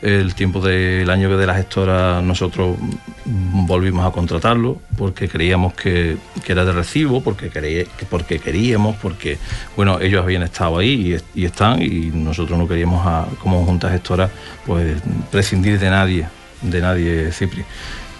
[0.00, 2.76] El tiempo del año de la gestora nosotros
[3.24, 9.38] volvimos a contratarlo porque creíamos que, era de recibo, porque, porque queríamos, porque
[9.74, 14.30] bueno, ellos habían estado ahí y, están y nosotros no queríamos como junta gestora
[14.64, 16.28] pues prescindir de nadie,
[16.62, 17.64] de nadie Cipri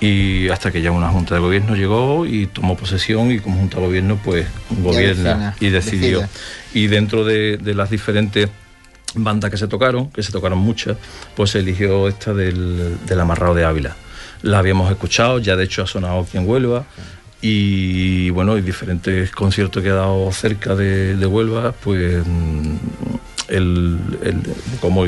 [0.01, 3.79] y hasta que ya una junta de gobierno llegó y tomó posesión y como junta
[3.79, 4.47] de gobierno pues
[4.83, 6.23] gobierna y decidió.
[6.73, 8.49] Y dentro de, las diferentes
[9.15, 10.97] bandas que se tocaron, que se tocaron muchas,
[11.37, 13.97] pues se eligió esta del, Amarrado de Ávila.
[14.43, 16.85] La habíamos escuchado, ya de hecho ha sonado aquí en Huelva.
[17.41, 22.25] Y bueno, hay diferentes conciertos que ha dado cerca de, de Huelva, pues
[23.49, 23.99] el,
[24.81, 25.05] como,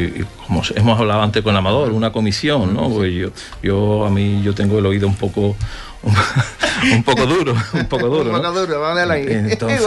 [0.46, 2.88] como, hemos hablado antes con Amador, una comisión, ¿no?
[2.90, 3.30] Pues yo,
[3.62, 5.56] yo a mí yo tengo el oído un poco
[6.02, 8.30] un poco duro, un poco duro.
[8.30, 9.26] un poco duro, vale ahí.
[9.28, 9.86] Entonces,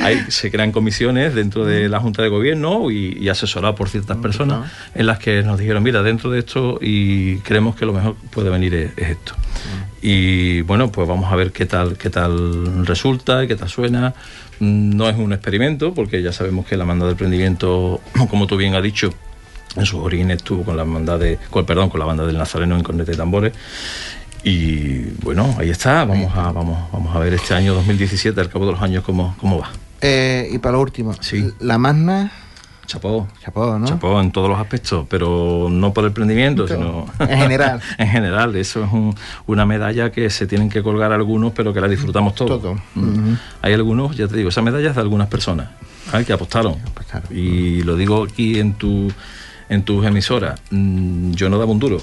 [0.00, 4.16] ahí se crean comisiones dentro de la Junta de Gobierno y, y asesorado por ciertas
[4.18, 8.16] personas en las que nos dijeron, mira, dentro de esto y creemos que lo mejor
[8.30, 9.34] puede venir es, esto.
[10.00, 14.14] Y bueno, pues vamos a ver qué tal, qué tal resulta y qué tal suena.
[14.60, 18.00] No es un experimento, porque ya sabemos que la manda de emprendimiento,
[18.30, 19.12] como tú bien has dicho,
[19.76, 22.76] en sus orígenes estuvo con la banda de, con, perdón, con la banda del Nazareno
[22.76, 23.52] en Cornete de Tambores.
[24.42, 28.66] Y bueno, ahí está, vamos a, vamos, vamos a ver este año 2017, al cabo
[28.66, 29.70] de los años, cómo, cómo va.
[30.00, 31.50] Eh, y para lo último, sí.
[31.58, 32.30] la Magna
[32.86, 33.26] Chapó.
[33.42, 33.86] Chapó, ¿no?
[33.86, 37.06] Chapó en todos los aspectos, pero no por el emprendimiento, sino...
[37.18, 37.80] En general.
[37.98, 38.90] en general, eso es
[39.46, 42.62] una medalla que se tienen que colgar algunos, pero que la disfrutamos todos.
[42.62, 42.76] Todo.
[42.94, 43.34] Mm.
[43.62, 45.68] Hay algunos, ya te digo, esa medalla es de algunas personas
[46.26, 46.76] que apostaron.
[47.30, 49.12] Y lo digo aquí en tu
[49.68, 51.98] en tus emisoras, mm, yo no daba un duro.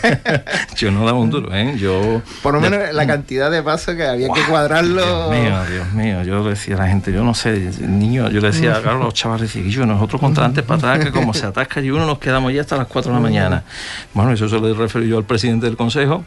[0.76, 1.76] yo no daba un duro, ¿eh?
[1.78, 5.30] Yo, Por lo menos la cantidad de pasos que había que cuadrarlo.
[5.30, 6.22] Dios mío, Dios mío.
[6.22, 9.14] Yo le decía a la gente, yo no sé, niño, yo le decía a los
[9.14, 12.52] chavales, y yo, nosotros contra para atrás, que como se atasca y uno nos quedamos
[12.52, 13.64] ya hasta las 4 de la mañana.
[14.14, 16.24] Bueno, eso se lo referí yo al presidente del consejo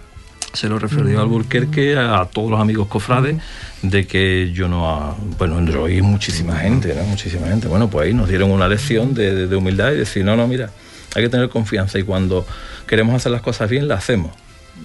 [0.53, 3.37] se lo refirió al Burquerque, a todos los amigos cofrades,
[3.81, 5.15] de que yo no.
[5.37, 7.03] Bueno, yo oí muchísima gente, ¿no?
[7.03, 7.67] Muchísima gente.
[7.67, 10.69] Bueno, pues ahí nos dieron una lección de, de, humildad y decir, no, no, mira,
[11.15, 12.45] hay que tener confianza y cuando
[12.87, 14.31] queremos hacer las cosas bien, las hacemos.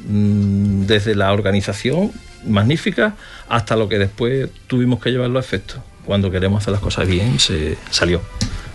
[0.08, 2.12] Mm, desde la organización
[2.46, 3.16] magnífica
[3.48, 5.82] hasta lo que después tuvimos que llevarlo a efecto.
[6.04, 8.20] Cuando queremos hacer las cosas bien, se salió.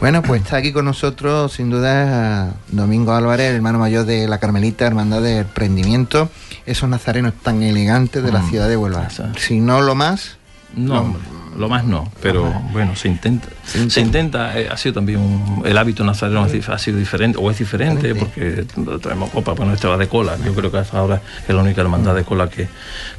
[0.01, 4.85] Bueno, pues está aquí con nosotros, sin duda, Domingo Álvarez, hermano mayor de la Carmelita,
[4.85, 6.29] Hermandad de Prendimiento,
[6.65, 9.07] esos nazarenos tan elegantes de la mm, ciudad de Huelva.
[9.37, 10.37] Si no lo más.
[10.75, 11.15] No,
[11.57, 13.47] lo más no, pero bueno, se intenta.
[13.65, 18.15] Se intenta, eh, ha sido también el hábito nazareno ha sido diferente, o es diferente,
[18.15, 18.65] porque
[19.01, 21.81] traemos copa, bueno, este va de cola, yo creo que hasta ahora es la única
[21.81, 22.69] hermandad de cola que,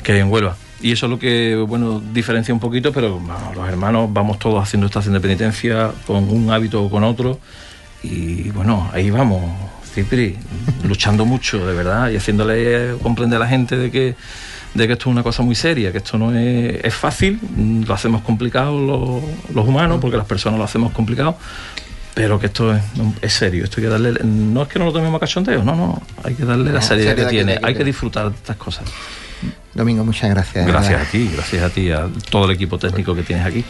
[0.03, 0.57] que hay en Huelva.
[0.81, 3.21] Y eso es lo que, bueno, diferencia un poquito, pero
[3.55, 7.39] los hermanos vamos todos haciendo estación de penitencia con un hábito o con otro.
[8.03, 9.43] Y bueno, ahí vamos,
[9.93, 10.37] Cipri,
[10.85, 14.15] luchando mucho, de verdad, y haciéndole comprender a la gente de que,
[14.75, 17.39] de que esto es una cosa muy seria, que esto no es, fácil,
[17.87, 19.23] lo hacemos complicado
[19.55, 21.37] los, humanos, porque las personas lo hacemos complicado,
[22.15, 22.75] pero que esto
[23.21, 25.77] es, serio, esto hay que darle, no es que no lo tomemos a cachondeo, no,
[25.77, 28.85] no, hay que darle la seriedad que tiene, hay que disfrutar de estas cosas.
[29.75, 30.67] Domingo, muchas gracias.
[30.67, 33.65] Gracias a ti, gracias a ti, a todo el equipo técnico que tienes aquí.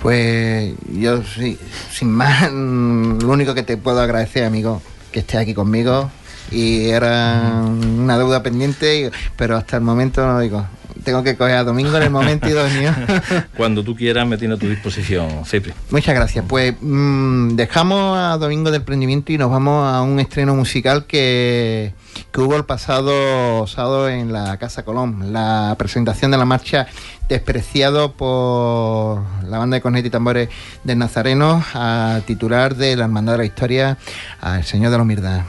[0.00, 1.58] Pues yo, sí,
[1.90, 4.82] sin más, lo único que te puedo agradecer, amigo,
[5.14, 6.10] que estés aquí conmigo.
[6.50, 10.66] Y era una deuda pendiente, pero hasta el momento no digo,
[11.04, 12.94] tengo que coger a Domingo en el momento idóneo.
[13.56, 15.72] Cuando tú quieras, me tiene a tu disposición, Cipri.
[15.90, 16.44] Muchas gracias.
[16.48, 21.92] Pues mm, dejamos a Domingo del Prendimiento y nos vamos a un estreno musical que
[22.32, 26.86] que hubo el pasado sábado en la Casa Colón, la presentación de la marcha
[27.28, 30.48] despreciado por la banda de cornet y tambores
[30.84, 33.98] del Nazareno a titular de la Hermandad de la Historia,
[34.40, 35.42] al Señor de la Humildad.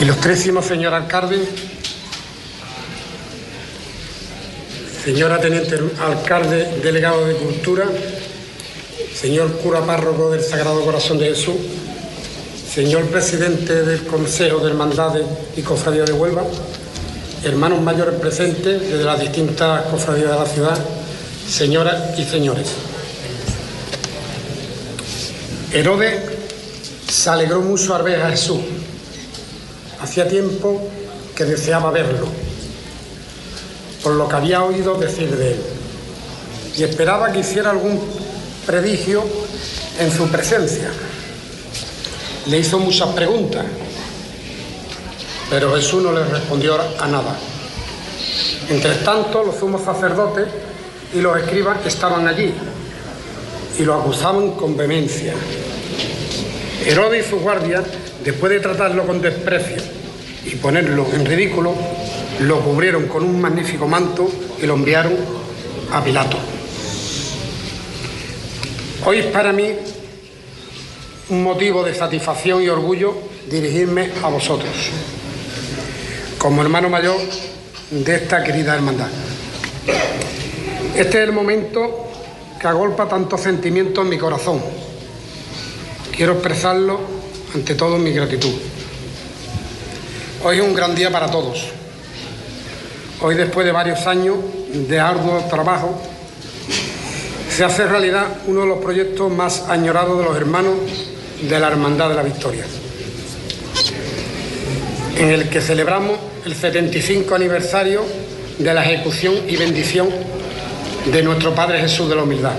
[0.00, 1.46] Ilustrísimo señor alcalde,
[5.04, 7.84] señora teniente alcalde delegado de Cultura,
[9.14, 11.56] señor cura párroco del Sagrado Corazón de Jesús,
[12.72, 16.44] señor presidente del Consejo de Hermandades y Cofradía de Huelva,
[17.44, 20.78] hermanos mayores presentes desde las distintas cofradías de la ciudad,
[21.46, 22.68] señoras y señores.
[25.74, 26.22] Herodes
[27.06, 28.60] se alegró mucho al ver a Jesús.
[30.02, 30.80] Hacía tiempo
[31.34, 32.26] que deseaba verlo,
[34.02, 35.60] por lo que había oído decir de él,
[36.76, 38.00] y esperaba que hiciera algún
[38.66, 39.22] predigio
[39.98, 40.90] en su presencia.
[42.46, 43.66] Le hizo muchas preguntas,
[45.50, 47.36] pero Jesús no le respondió a nada.
[48.70, 50.46] Entre tanto, los sumos sacerdotes
[51.12, 52.54] y los escribas estaban allí
[53.78, 55.34] y lo acusaban con vehemencia.
[56.86, 57.84] Herodes y sus guardias,
[58.24, 59.82] después de tratarlo con desprecio
[60.44, 61.74] y ponerlo en ridículo,
[62.40, 65.14] lo cubrieron con un magnífico manto y lo enviaron
[65.92, 66.38] a Pilato.
[69.04, 69.70] Hoy es para mí
[71.30, 73.14] un motivo de satisfacción y orgullo
[73.48, 74.70] dirigirme a vosotros,
[76.38, 77.16] como hermano mayor
[77.90, 79.08] de esta querida hermandad.
[80.94, 82.08] Este es el momento
[82.60, 84.60] que agolpa tantos sentimientos en mi corazón.
[86.14, 87.00] Quiero expresarlo
[87.54, 88.52] ante todo mi gratitud.
[90.44, 91.68] Hoy es un gran día para todos.
[93.20, 94.36] Hoy, después de varios años
[94.72, 96.00] de arduo trabajo,
[97.50, 100.74] se hace realidad uno de los proyectos más añorados de los hermanos
[101.42, 102.64] de la Hermandad de la Victoria,
[105.18, 108.02] en el que celebramos el 75 aniversario
[108.58, 110.08] de la ejecución y bendición
[111.12, 112.54] de nuestro Padre Jesús de la Humildad.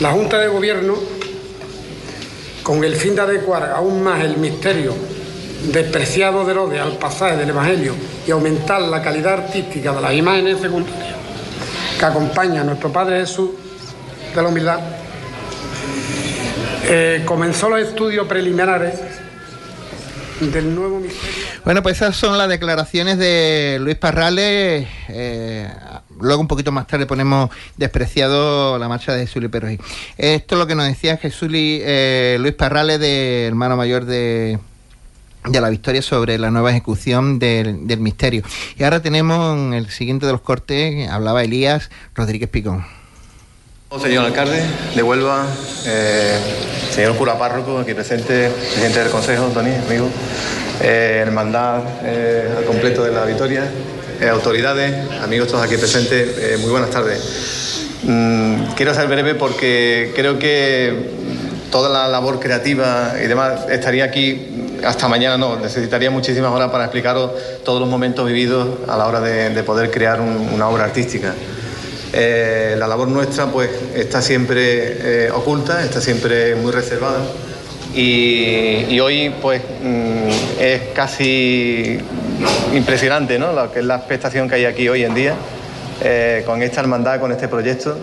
[0.00, 0.96] La Junta de Gobierno,
[2.64, 4.94] con el fin de adecuar aún más el misterio
[5.70, 7.94] despreciado de Herodes al pasaje del Evangelio
[8.26, 11.14] y aumentar la calidad artística de las imágenes secundarias
[11.98, 13.50] que acompañan a nuestro Padre Jesús
[14.34, 14.80] de la Humildad,
[16.86, 18.98] eh, comenzó los estudios preliminares
[20.40, 21.44] del nuevo misterio.
[21.64, 24.88] Bueno, pues esas son las declaraciones de Luis Parrales.
[25.08, 25.68] Eh,
[26.20, 29.80] luego un poquito más tarde ponemos despreciado la marcha de Jesús Perroy.
[30.16, 34.58] Esto es lo que nos decía Jesús eh, Luis Parrales, de hermano mayor de,
[35.52, 38.42] la victoria sobre la nueva ejecución del, misterio.
[38.76, 42.84] Y ahora tenemos en el siguiente de los cortes, hablaba Elías Rodríguez Picón.
[44.00, 44.60] Señor alcalde
[44.96, 45.46] de Huelva,
[45.86, 46.36] eh,
[46.90, 50.08] señor cura párroco aquí presente, presidente del consejo, Tony, amigo,
[50.82, 53.70] eh, hermandad eh, al completo de la victoria,
[54.20, 57.20] eh, autoridades, amigos todos aquí presentes, eh, muy buenas tardes.
[58.02, 60.92] Mm, quiero ser breve porque creo que
[61.70, 64.48] toda la labor creativa y demás estaría aquí
[64.84, 67.30] hasta mañana, no, necesitaría muchísimas horas para explicaros
[67.64, 71.32] todos los momentos vividos a la hora de, de poder crear un- una obra artística.
[72.12, 77.18] Eh, la labor nuestra pues está siempre oculta, está siempre muy reservada
[77.94, 80.28] y, y hoy pues mm,
[80.60, 81.98] es casi
[82.74, 83.52] impresionante ¿no?
[83.52, 85.34] lo que es la expectación que hay aquí hoy en día
[86.02, 87.96] eh, con esta hermandad, con este proyecto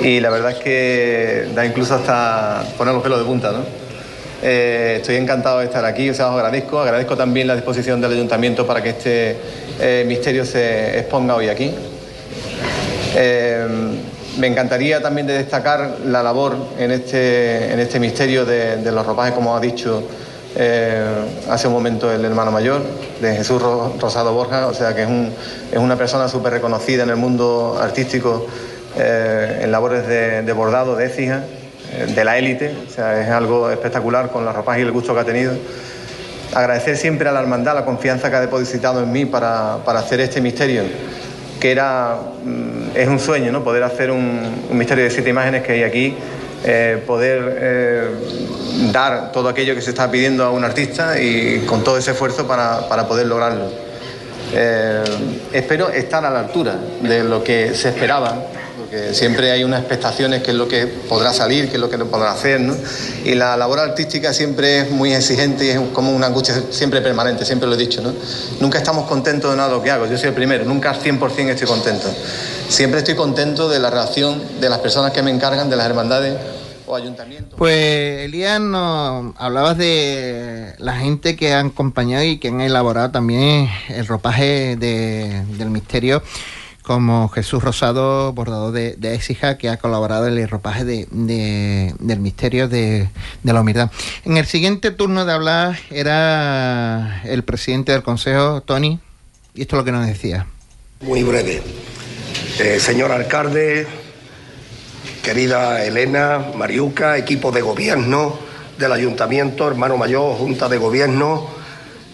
[0.00, 3.52] y la verdad es que da incluso hasta poner los pelos de punta.
[3.52, 3.58] ¿no?
[4.42, 8.12] Eh, estoy encantado de estar aquí, o sea, os agradezco, agradezco también la disposición del
[8.12, 9.36] ayuntamiento para que este
[9.80, 11.74] eh, misterio se exponga hoy aquí.
[14.38, 19.04] Me encantaría también de destacar la labor en este, en este misterio de, de los
[19.04, 20.04] ropajes, como ha dicho
[20.56, 21.04] eh,
[21.48, 22.82] hace un momento el hermano mayor,
[23.20, 25.32] de Jesús Ro- Rosado Borja, o sea que es, un-
[25.70, 28.46] es una persona súper reconocida en el mundo artístico
[28.96, 31.44] eh, en labores de, bordado, de écija,
[31.92, 35.14] eh, de la élite, o sea, es algo espectacular con los ropajes y el gusto
[35.14, 35.52] que ha tenido
[36.54, 40.18] agradecer siempre a la hermandad la confianza que ha depositado en mí para, para hacer
[40.20, 40.82] este misterio,
[41.60, 43.62] que era, mm, es un sueño, ¿no?
[43.62, 46.16] Poder hacer un, un misterio de siete imágenes que hay aquí,
[46.64, 48.10] eh, poder eh,
[48.92, 52.46] dar todo aquello que se está pidiendo a un artista y con todo ese esfuerzo
[52.46, 53.70] para, para poder lograrlo.
[54.52, 55.04] Eh,
[55.52, 58.36] espero estar a la altura de lo que se esperaba,
[58.90, 61.96] porque siempre hay unas expectaciones, qué es lo que podrá salir, qué es lo que
[61.96, 62.74] no podrá hacer, ¿no?
[63.24, 67.44] Y la labor artística siempre es muy exigente y es como una angustia siempre permanente,
[67.44, 68.12] siempre lo he dicho, ¿no?
[68.58, 71.50] Nunca estamos contentos de nada lo que hago, yo soy el primero, nunca al 100%
[71.50, 72.08] estoy contento.
[72.68, 76.36] Siempre estoy contento de la relación de las personas que me encargan, de las hermandades
[76.88, 77.54] o ayuntamientos.
[77.56, 83.68] Pues Elías, nos hablabas de la gente que han acompañado y que han elaborado también
[83.88, 86.24] el ropaje de- del misterio,
[86.90, 91.94] como Jesús Rosado, bordador de, de Écija, que ha colaborado en el ropaje de, de-
[92.00, 93.08] del misterio de,
[93.44, 93.92] de la humildad.
[94.24, 98.98] En el siguiente turno de hablar era el presidente del consejo, Tony,
[99.54, 100.46] y esto es lo que nos decía.
[101.02, 101.62] Muy breve.
[102.58, 103.86] Eh, señor alcalde,
[105.22, 108.36] querida Elena, Mariuca, equipo de gobierno
[108.78, 111.46] del ayuntamiento, hermano mayor, junta de gobierno,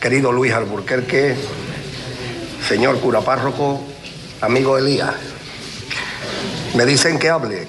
[0.02, 1.34] querido Luis Alburquerque,
[2.68, 3.80] señor cura párroco,
[4.40, 5.14] amigo Elías.
[6.74, 7.68] Me dicen que hable.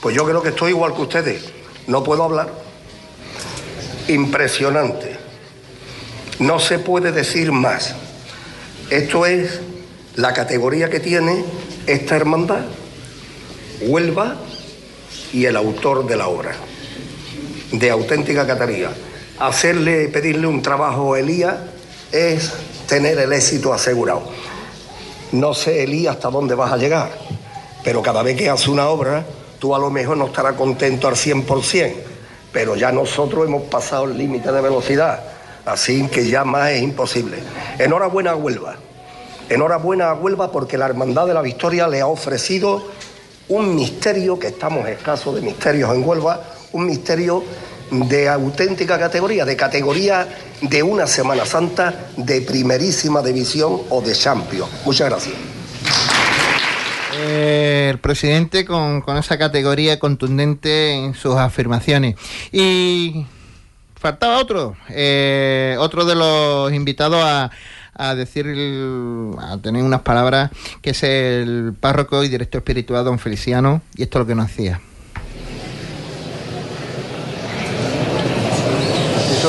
[0.00, 1.44] Pues yo creo que estoy igual que ustedes.
[1.86, 2.52] No puedo hablar.
[4.08, 5.18] Impresionante.
[6.38, 7.94] No se puede decir más.
[8.90, 9.60] Esto es
[10.14, 11.44] la categoría que tiene
[11.86, 12.62] esta hermandad,
[13.80, 14.36] Huelva
[15.32, 16.54] y el autor de la obra,
[17.72, 18.90] de auténtica categoría.
[19.38, 21.56] Hacerle, pedirle un trabajo a Elías
[22.10, 22.52] es
[22.88, 24.32] tener el éxito asegurado.
[25.32, 27.10] No sé, Elías, hasta dónde vas a llegar,
[27.84, 29.26] pero cada vez que hace una obra,
[29.58, 31.92] tú a lo mejor no estarás contento al 100%,
[32.50, 35.22] pero ya nosotros hemos pasado el límite de velocidad,
[35.66, 37.38] así que ya más es imposible.
[37.78, 38.76] Enhorabuena a Huelva,
[39.50, 42.82] enhorabuena a Huelva porque la Hermandad de la Victoria le ha ofrecido
[43.48, 47.42] un misterio, que estamos escasos de misterios en Huelva, un misterio
[47.90, 50.28] de auténtica categoría, de categoría
[50.60, 54.70] de una Semana Santa de primerísima división o de Champions.
[54.84, 55.34] Muchas gracias.
[57.20, 62.14] Eh, el presidente con, con, esa categoría contundente en sus afirmaciones.
[62.52, 63.26] Y
[63.96, 67.50] faltaba otro, eh, otro de los invitados a,
[67.94, 68.46] a decir,
[69.40, 74.18] a tener unas palabras, que es el párroco y director espiritual don Feliciano, y esto
[74.18, 74.80] es lo que nos hacía.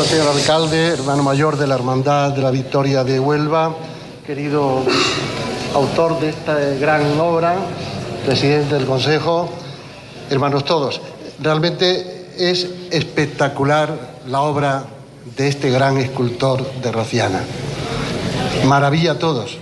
[0.10, 3.76] Señor alcalde, hermano mayor de la Hermandad de la Victoria de Huelva,
[4.26, 4.82] querido
[5.76, 7.56] autor de esta gran obra,
[8.26, 9.52] presidente del Consejo,
[10.32, 11.00] hermanos todos.
[11.40, 14.86] Realmente es espectacular la obra
[15.38, 17.44] de este gran escultor de Raciana.
[18.66, 19.60] Maravilla a todos.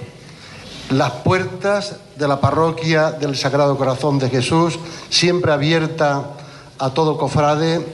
[0.91, 4.79] Las puertas de la parroquia del Sagrado Corazón de Jesús,
[5.09, 6.23] siempre abierta
[6.79, 7.85] a todo cofrade,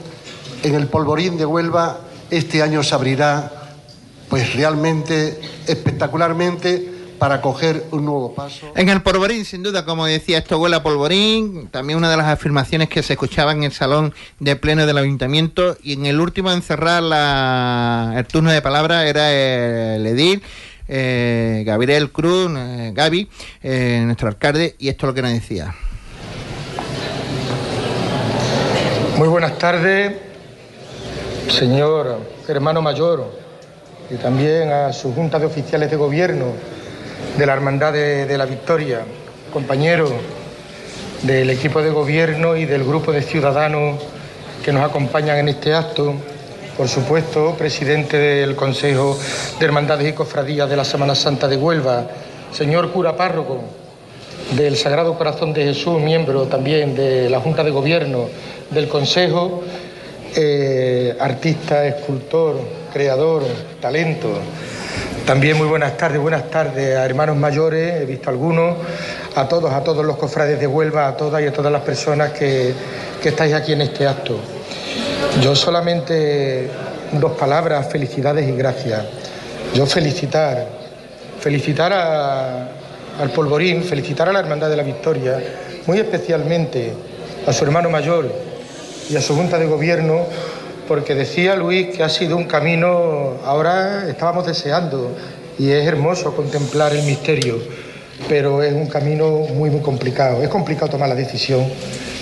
[0.62, 1.98] en el polvorín de Huelva
[2.30, 3.50] este año se abrirá
[4.28, 8.72] pues realmente espectacularmente para coger un nuevo paso.
[8.76, 11.68] En el polvorín, sin duda, como decía, esto huele a polvorín.
[11.68, 15.76] También una de las afirmaciones que se escuchaba en el salón de pleno del ayuntamiento.
[15.82, 20.42] Y en el último en cerrar la, el turno de palabra era el edil.
[20.86, 23.28] Eh, Gabriel Cruz, eh, Gaby,
[23.62, 25.74] eh, nuestro alcalde, y esto es lo que nos decía.
[29.16, 30.12] Muy buenas tardes,
[31.50, 32.18] señor
[32.48, 33.24] hermano mayor,
[34.10, 36.46] y también a su junta de oficiales de gobierno
[37.38, 39.00] de la Hermandad de, la Victoria,
[39.52, 40.12] compañeros
[41.22, 44.00] del equipo de gobierno y del grupo de ciudadanos
[44.64, 46.14] que nos acompañan en este acto,
[46.76, 49.18] por supuesto, presidente del Consejo
[49.58, 52.06] de Hermandades y Cofradías de la Semana Santa de Huelva,
[52.52, 53.60] señor cura párroco
[54.56, 58.26] del Sagrado Corazón de Jesús, miembro también de la Junta de Gobierno
[58.70, 59.62] del Consejo,
[60.36, 62.60] eh, artista, escultor,
[62.92, 63.44] creador,
[63.80, 64.30] talento.
[65.26, 68.76] También muy buenas tardes, buenas tardes a hermanos mayores, he visto algunos,
[69.34, 72.32] a todos, a todos los cofrades de Huelva, a todas y a todas las personas
[72.32, 72.74] que,
[73.22, 74.36] que estáis aquí en este acto.
[75.40, 76.68] Yo solamente
[77.12, 79.02] dos palabras, felicidades y gracias.
[79.74, 80.66] Yo felicitar,
[81.40, 85.42] felicitar al Polvorín, felicitar a la Hermandad de la Victoria,
[85.86, 86.92] muy especialmente
[87.46, 88.53] a su hermano mayor
[89.08, 90.26] y a su Junta de Gobierno,
[90.88, 95.16] porque decía Luis que ha sido un camino, ahora estábamos deseando,
[95.58, 97.58] y es hermoso contemplar el misterio,
[98.28, 100.42] pero es un camino muy, muy complicado.
[100.42, 101.64] Es complicado tomar la decisión,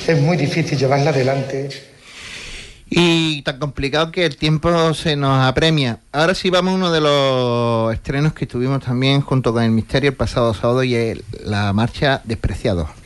[0.06, 1.92] es muy difícil llevarla adelante
[2.94, 6.00] y tan complicado que el tiempo se nos apremia.
[6.12, 10.10] Ahora sí vamos a uno de los estrenos que tuvimos también junto con el Misterio
[10.10, 13.01] el pasado sábado y la marcha Despreciado.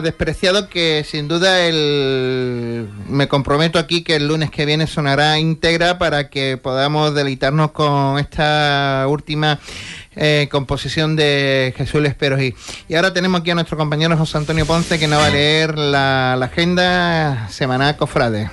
[0.00, 5.98] despreciado que sin duda el me comprometo aquí que el lunes que viene sonará íntegra
[5.98, 9.58] para que podamos deleitarnos con esta última
[10.16, 12.54] eh, composición de Jesús Esperojí.
[12.88, 15.76] Y ahora tenemos aquí a nuestro compañero José Antonio Ponce que nos va a leer
[15.76, 18.50] la, la agenda semanal Cofrade.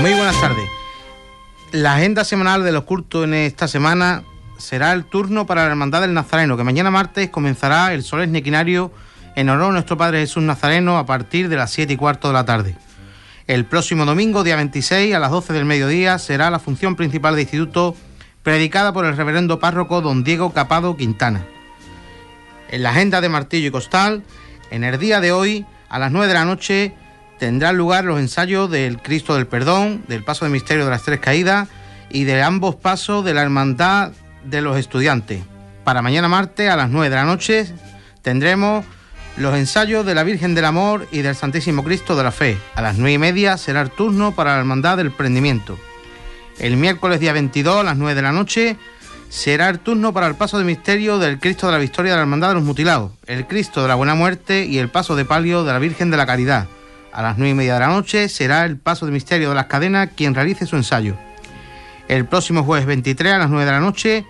[0.00, 0.64] Muy buenas tardes.
[1.72, 4.24] La agenda semanal de los cultos en esta semana
[4.60, 8.92] será el turno para la Hermandad del Nazareno, que mañana martes comenzará el solemne equinario
[9.36, 12.34] en honor a nuestro Padre Jesús Nazareno a partir de las 7 y cuarto de
[12.34, 12.76] la tarde.
[13.46, 17.42] El próximo domingo, día 26, a las 12 del mediodía, será la función principal de
[17.42, 17.96] instituto
[18.42, 21.44] predicada por el reverendo párroco don Diego Capado Quintana.
[22.70, 24.22] En la agenda de Martillo y Costal,
[24.70, 26.94] en el día de hoy, a las 9 de la noche,
[27.38, 31.18] tendrán lugar los ensayos del Cristo del Perdón, del Paso de Misterio de las Tres
[31.18, 31.68] Caídas
[32.10, 34.12] y de ambos pasos de la Hermandad
[34.44, 35.42] de los Estudiantes.
[35.84, 37.66] Para mañana martes, a las 9 de la noche,
[38.22, 38.84] tendremos
[39.36, 42.58] los ensayos de la Virgen del Amor y del Santísimo Cristo de la Fe.
[42.74, 45.78] A las 9 y media será el turno para la Hermandad del Prendimiento.
[46.58, 48.76] El miércoles día 22 a las 9 de la noche
[49.30, 52.22] será el turno para el paso de misterio del Cristo de la Victoria de la
[52.22, 55.64] Hermandad de los Mutilados, el Cristo de la Buena Muerte y el paso de palio
[55.64, 56.66] de la Virgen de la Caridad.
[57.12, 59.66] A las 9 y media de la noche será el paso de misterio de las
[59.66, 61.16] cadenas quien realice su ensayo.
[62.10, 64.26] El próximo jueves 23 a las 9 de la noche,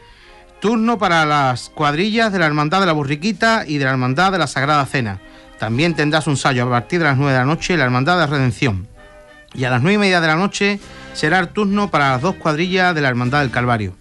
[0.60, 4.36] turno para las cuadrillas de la Hermandad de la Burriquita y de la Hermandad de
[4.36, 5.18] la Sagrada Cena.
[5.58, 8.26] También tendrá su ensayo a partir de las 9 de la noche la Hermandad de
[8.26, 8.86] Redención.
[9.54, 10.78] Y a las 9 y media de la noche
[11.14, 13.96] será el turno para las dos cuadrillas de la Hermandad del Calvario.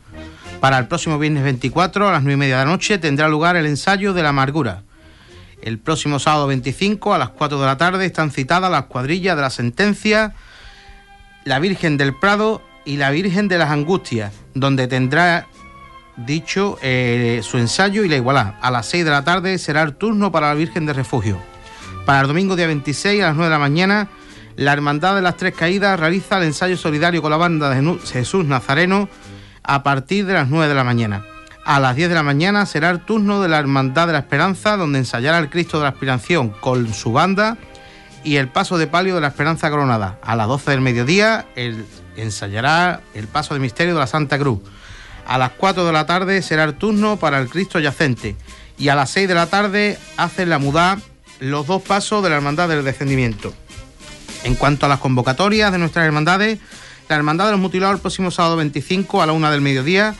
[0.60, 3.56] Para el próximo viernes 24 a las 9 y media de la noche tendrá lugar
[3.56, 4.84] el ensayo de la amargura.
[5.62, 9.42] El próximo sábado 25 a las 4 de la tarde están citadas las cuadrillas de
[9.42, 10.36] la sentencia,
[11.46, 15.46] la Virgen del Prado y la Virgen de las Angustias, donde tendrá
[16.18, 18.56] dicho eh, su ensayo y la igualdad.
[18.62, 21.38] A las 6 de la tarde será el turno para la Virgen de Refugio.
[22.08, 24.10] Para el domingo día 26 a las 9 de la mañana,
[24.56, 28.44] la Hermandad de las Tres Caídas realiza el ensayo solidario con la banda de Jesús
[28.46, 29.08] Nazareno
[29.62, 31.24] a partir de las 9 de la mañana.
[31.66, 34.78] A las 10 de la mañana será el turno de la Hermandad de la Esperanza,
[34.78, 37.56] donde ensayará el Cristo de la Aspiración con su banda
[38.24, 40.18] y el paso de palio de la Esperanza Coronada.
[40.24, 41.86] A las 12 del mediodía el,
[42.16, 44.60] ensayará el paso de misterio de la Santa Cruz.
[45.26, 48.36] A las 4 de la tarde será el turno para el Cristo yacente.
[48.78, 50.98] Y a las 6 de la tarde hacen la mudá
[51.40, 53.54] los dos pasos de la Hermandad del Descendimiento.
[54.44, 56.60] En cuanto a las convocatorias de nuestras hermandades,
[57.10, 60.16] la Hermandad de los Mutilados el próximo sábado 25 a la 1 del mediodía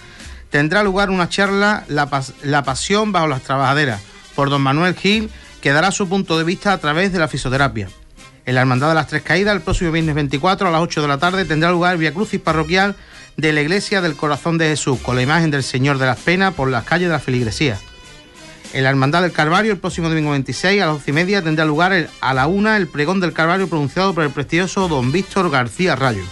[0.50, 2.10] tendrá lugar una charla la,
[2.44, 4.02] la Pasión bajo las Trabajaderas
[4.36, 5.30] por don Manuel Gil,
[5.62, 7.90] que dará su punto de vista a través de la fisioterapia.
[8.50, 11.08] En la Hermandad de las Tres Caídas, el próximo viernes 24 a las 8 de
[11.08, 12.96] la tarde, tendrá lugar Via Crucis Parroquial
[13.38, 16.56] de la Iglesia del Corazón de Jesús, con la imagen del Señor de las Penas
[16.56, 17.78] por las calles de la Feligresía.
[18.74, 21.64] En la Hermandad del Calvario, el próximo domingo 26 a las 12 y media, tendrá
[21.64, 25.96] lugar a la una el pregón del Calvario pronunciado por el prestigioso don Víctor García
[25.96, 26.24] Rayo.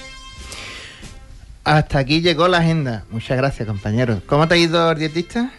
[1.66, 3.06] Hasta aquí llegó la agenda.
[3.12, 4.24] Muchas gracias, compañeros.
[4.26, 5.52] ¿Cómo te ha ido el dietista?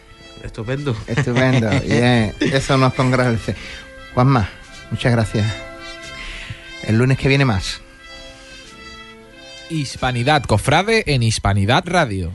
[0.42, 0.96] Estupendo.
[1.06, 1.70] Estupendo.
[1.86, 3.42] Bien, eso nos congratulamos.
[4.12, 4.48] Juanma,
[4.90, 5.67] muchas gracias.
[6.82, 7.80] El lunes que viene más.
[9.70, 12.32] Hispanidad Cofrade en Hispanidad Radio.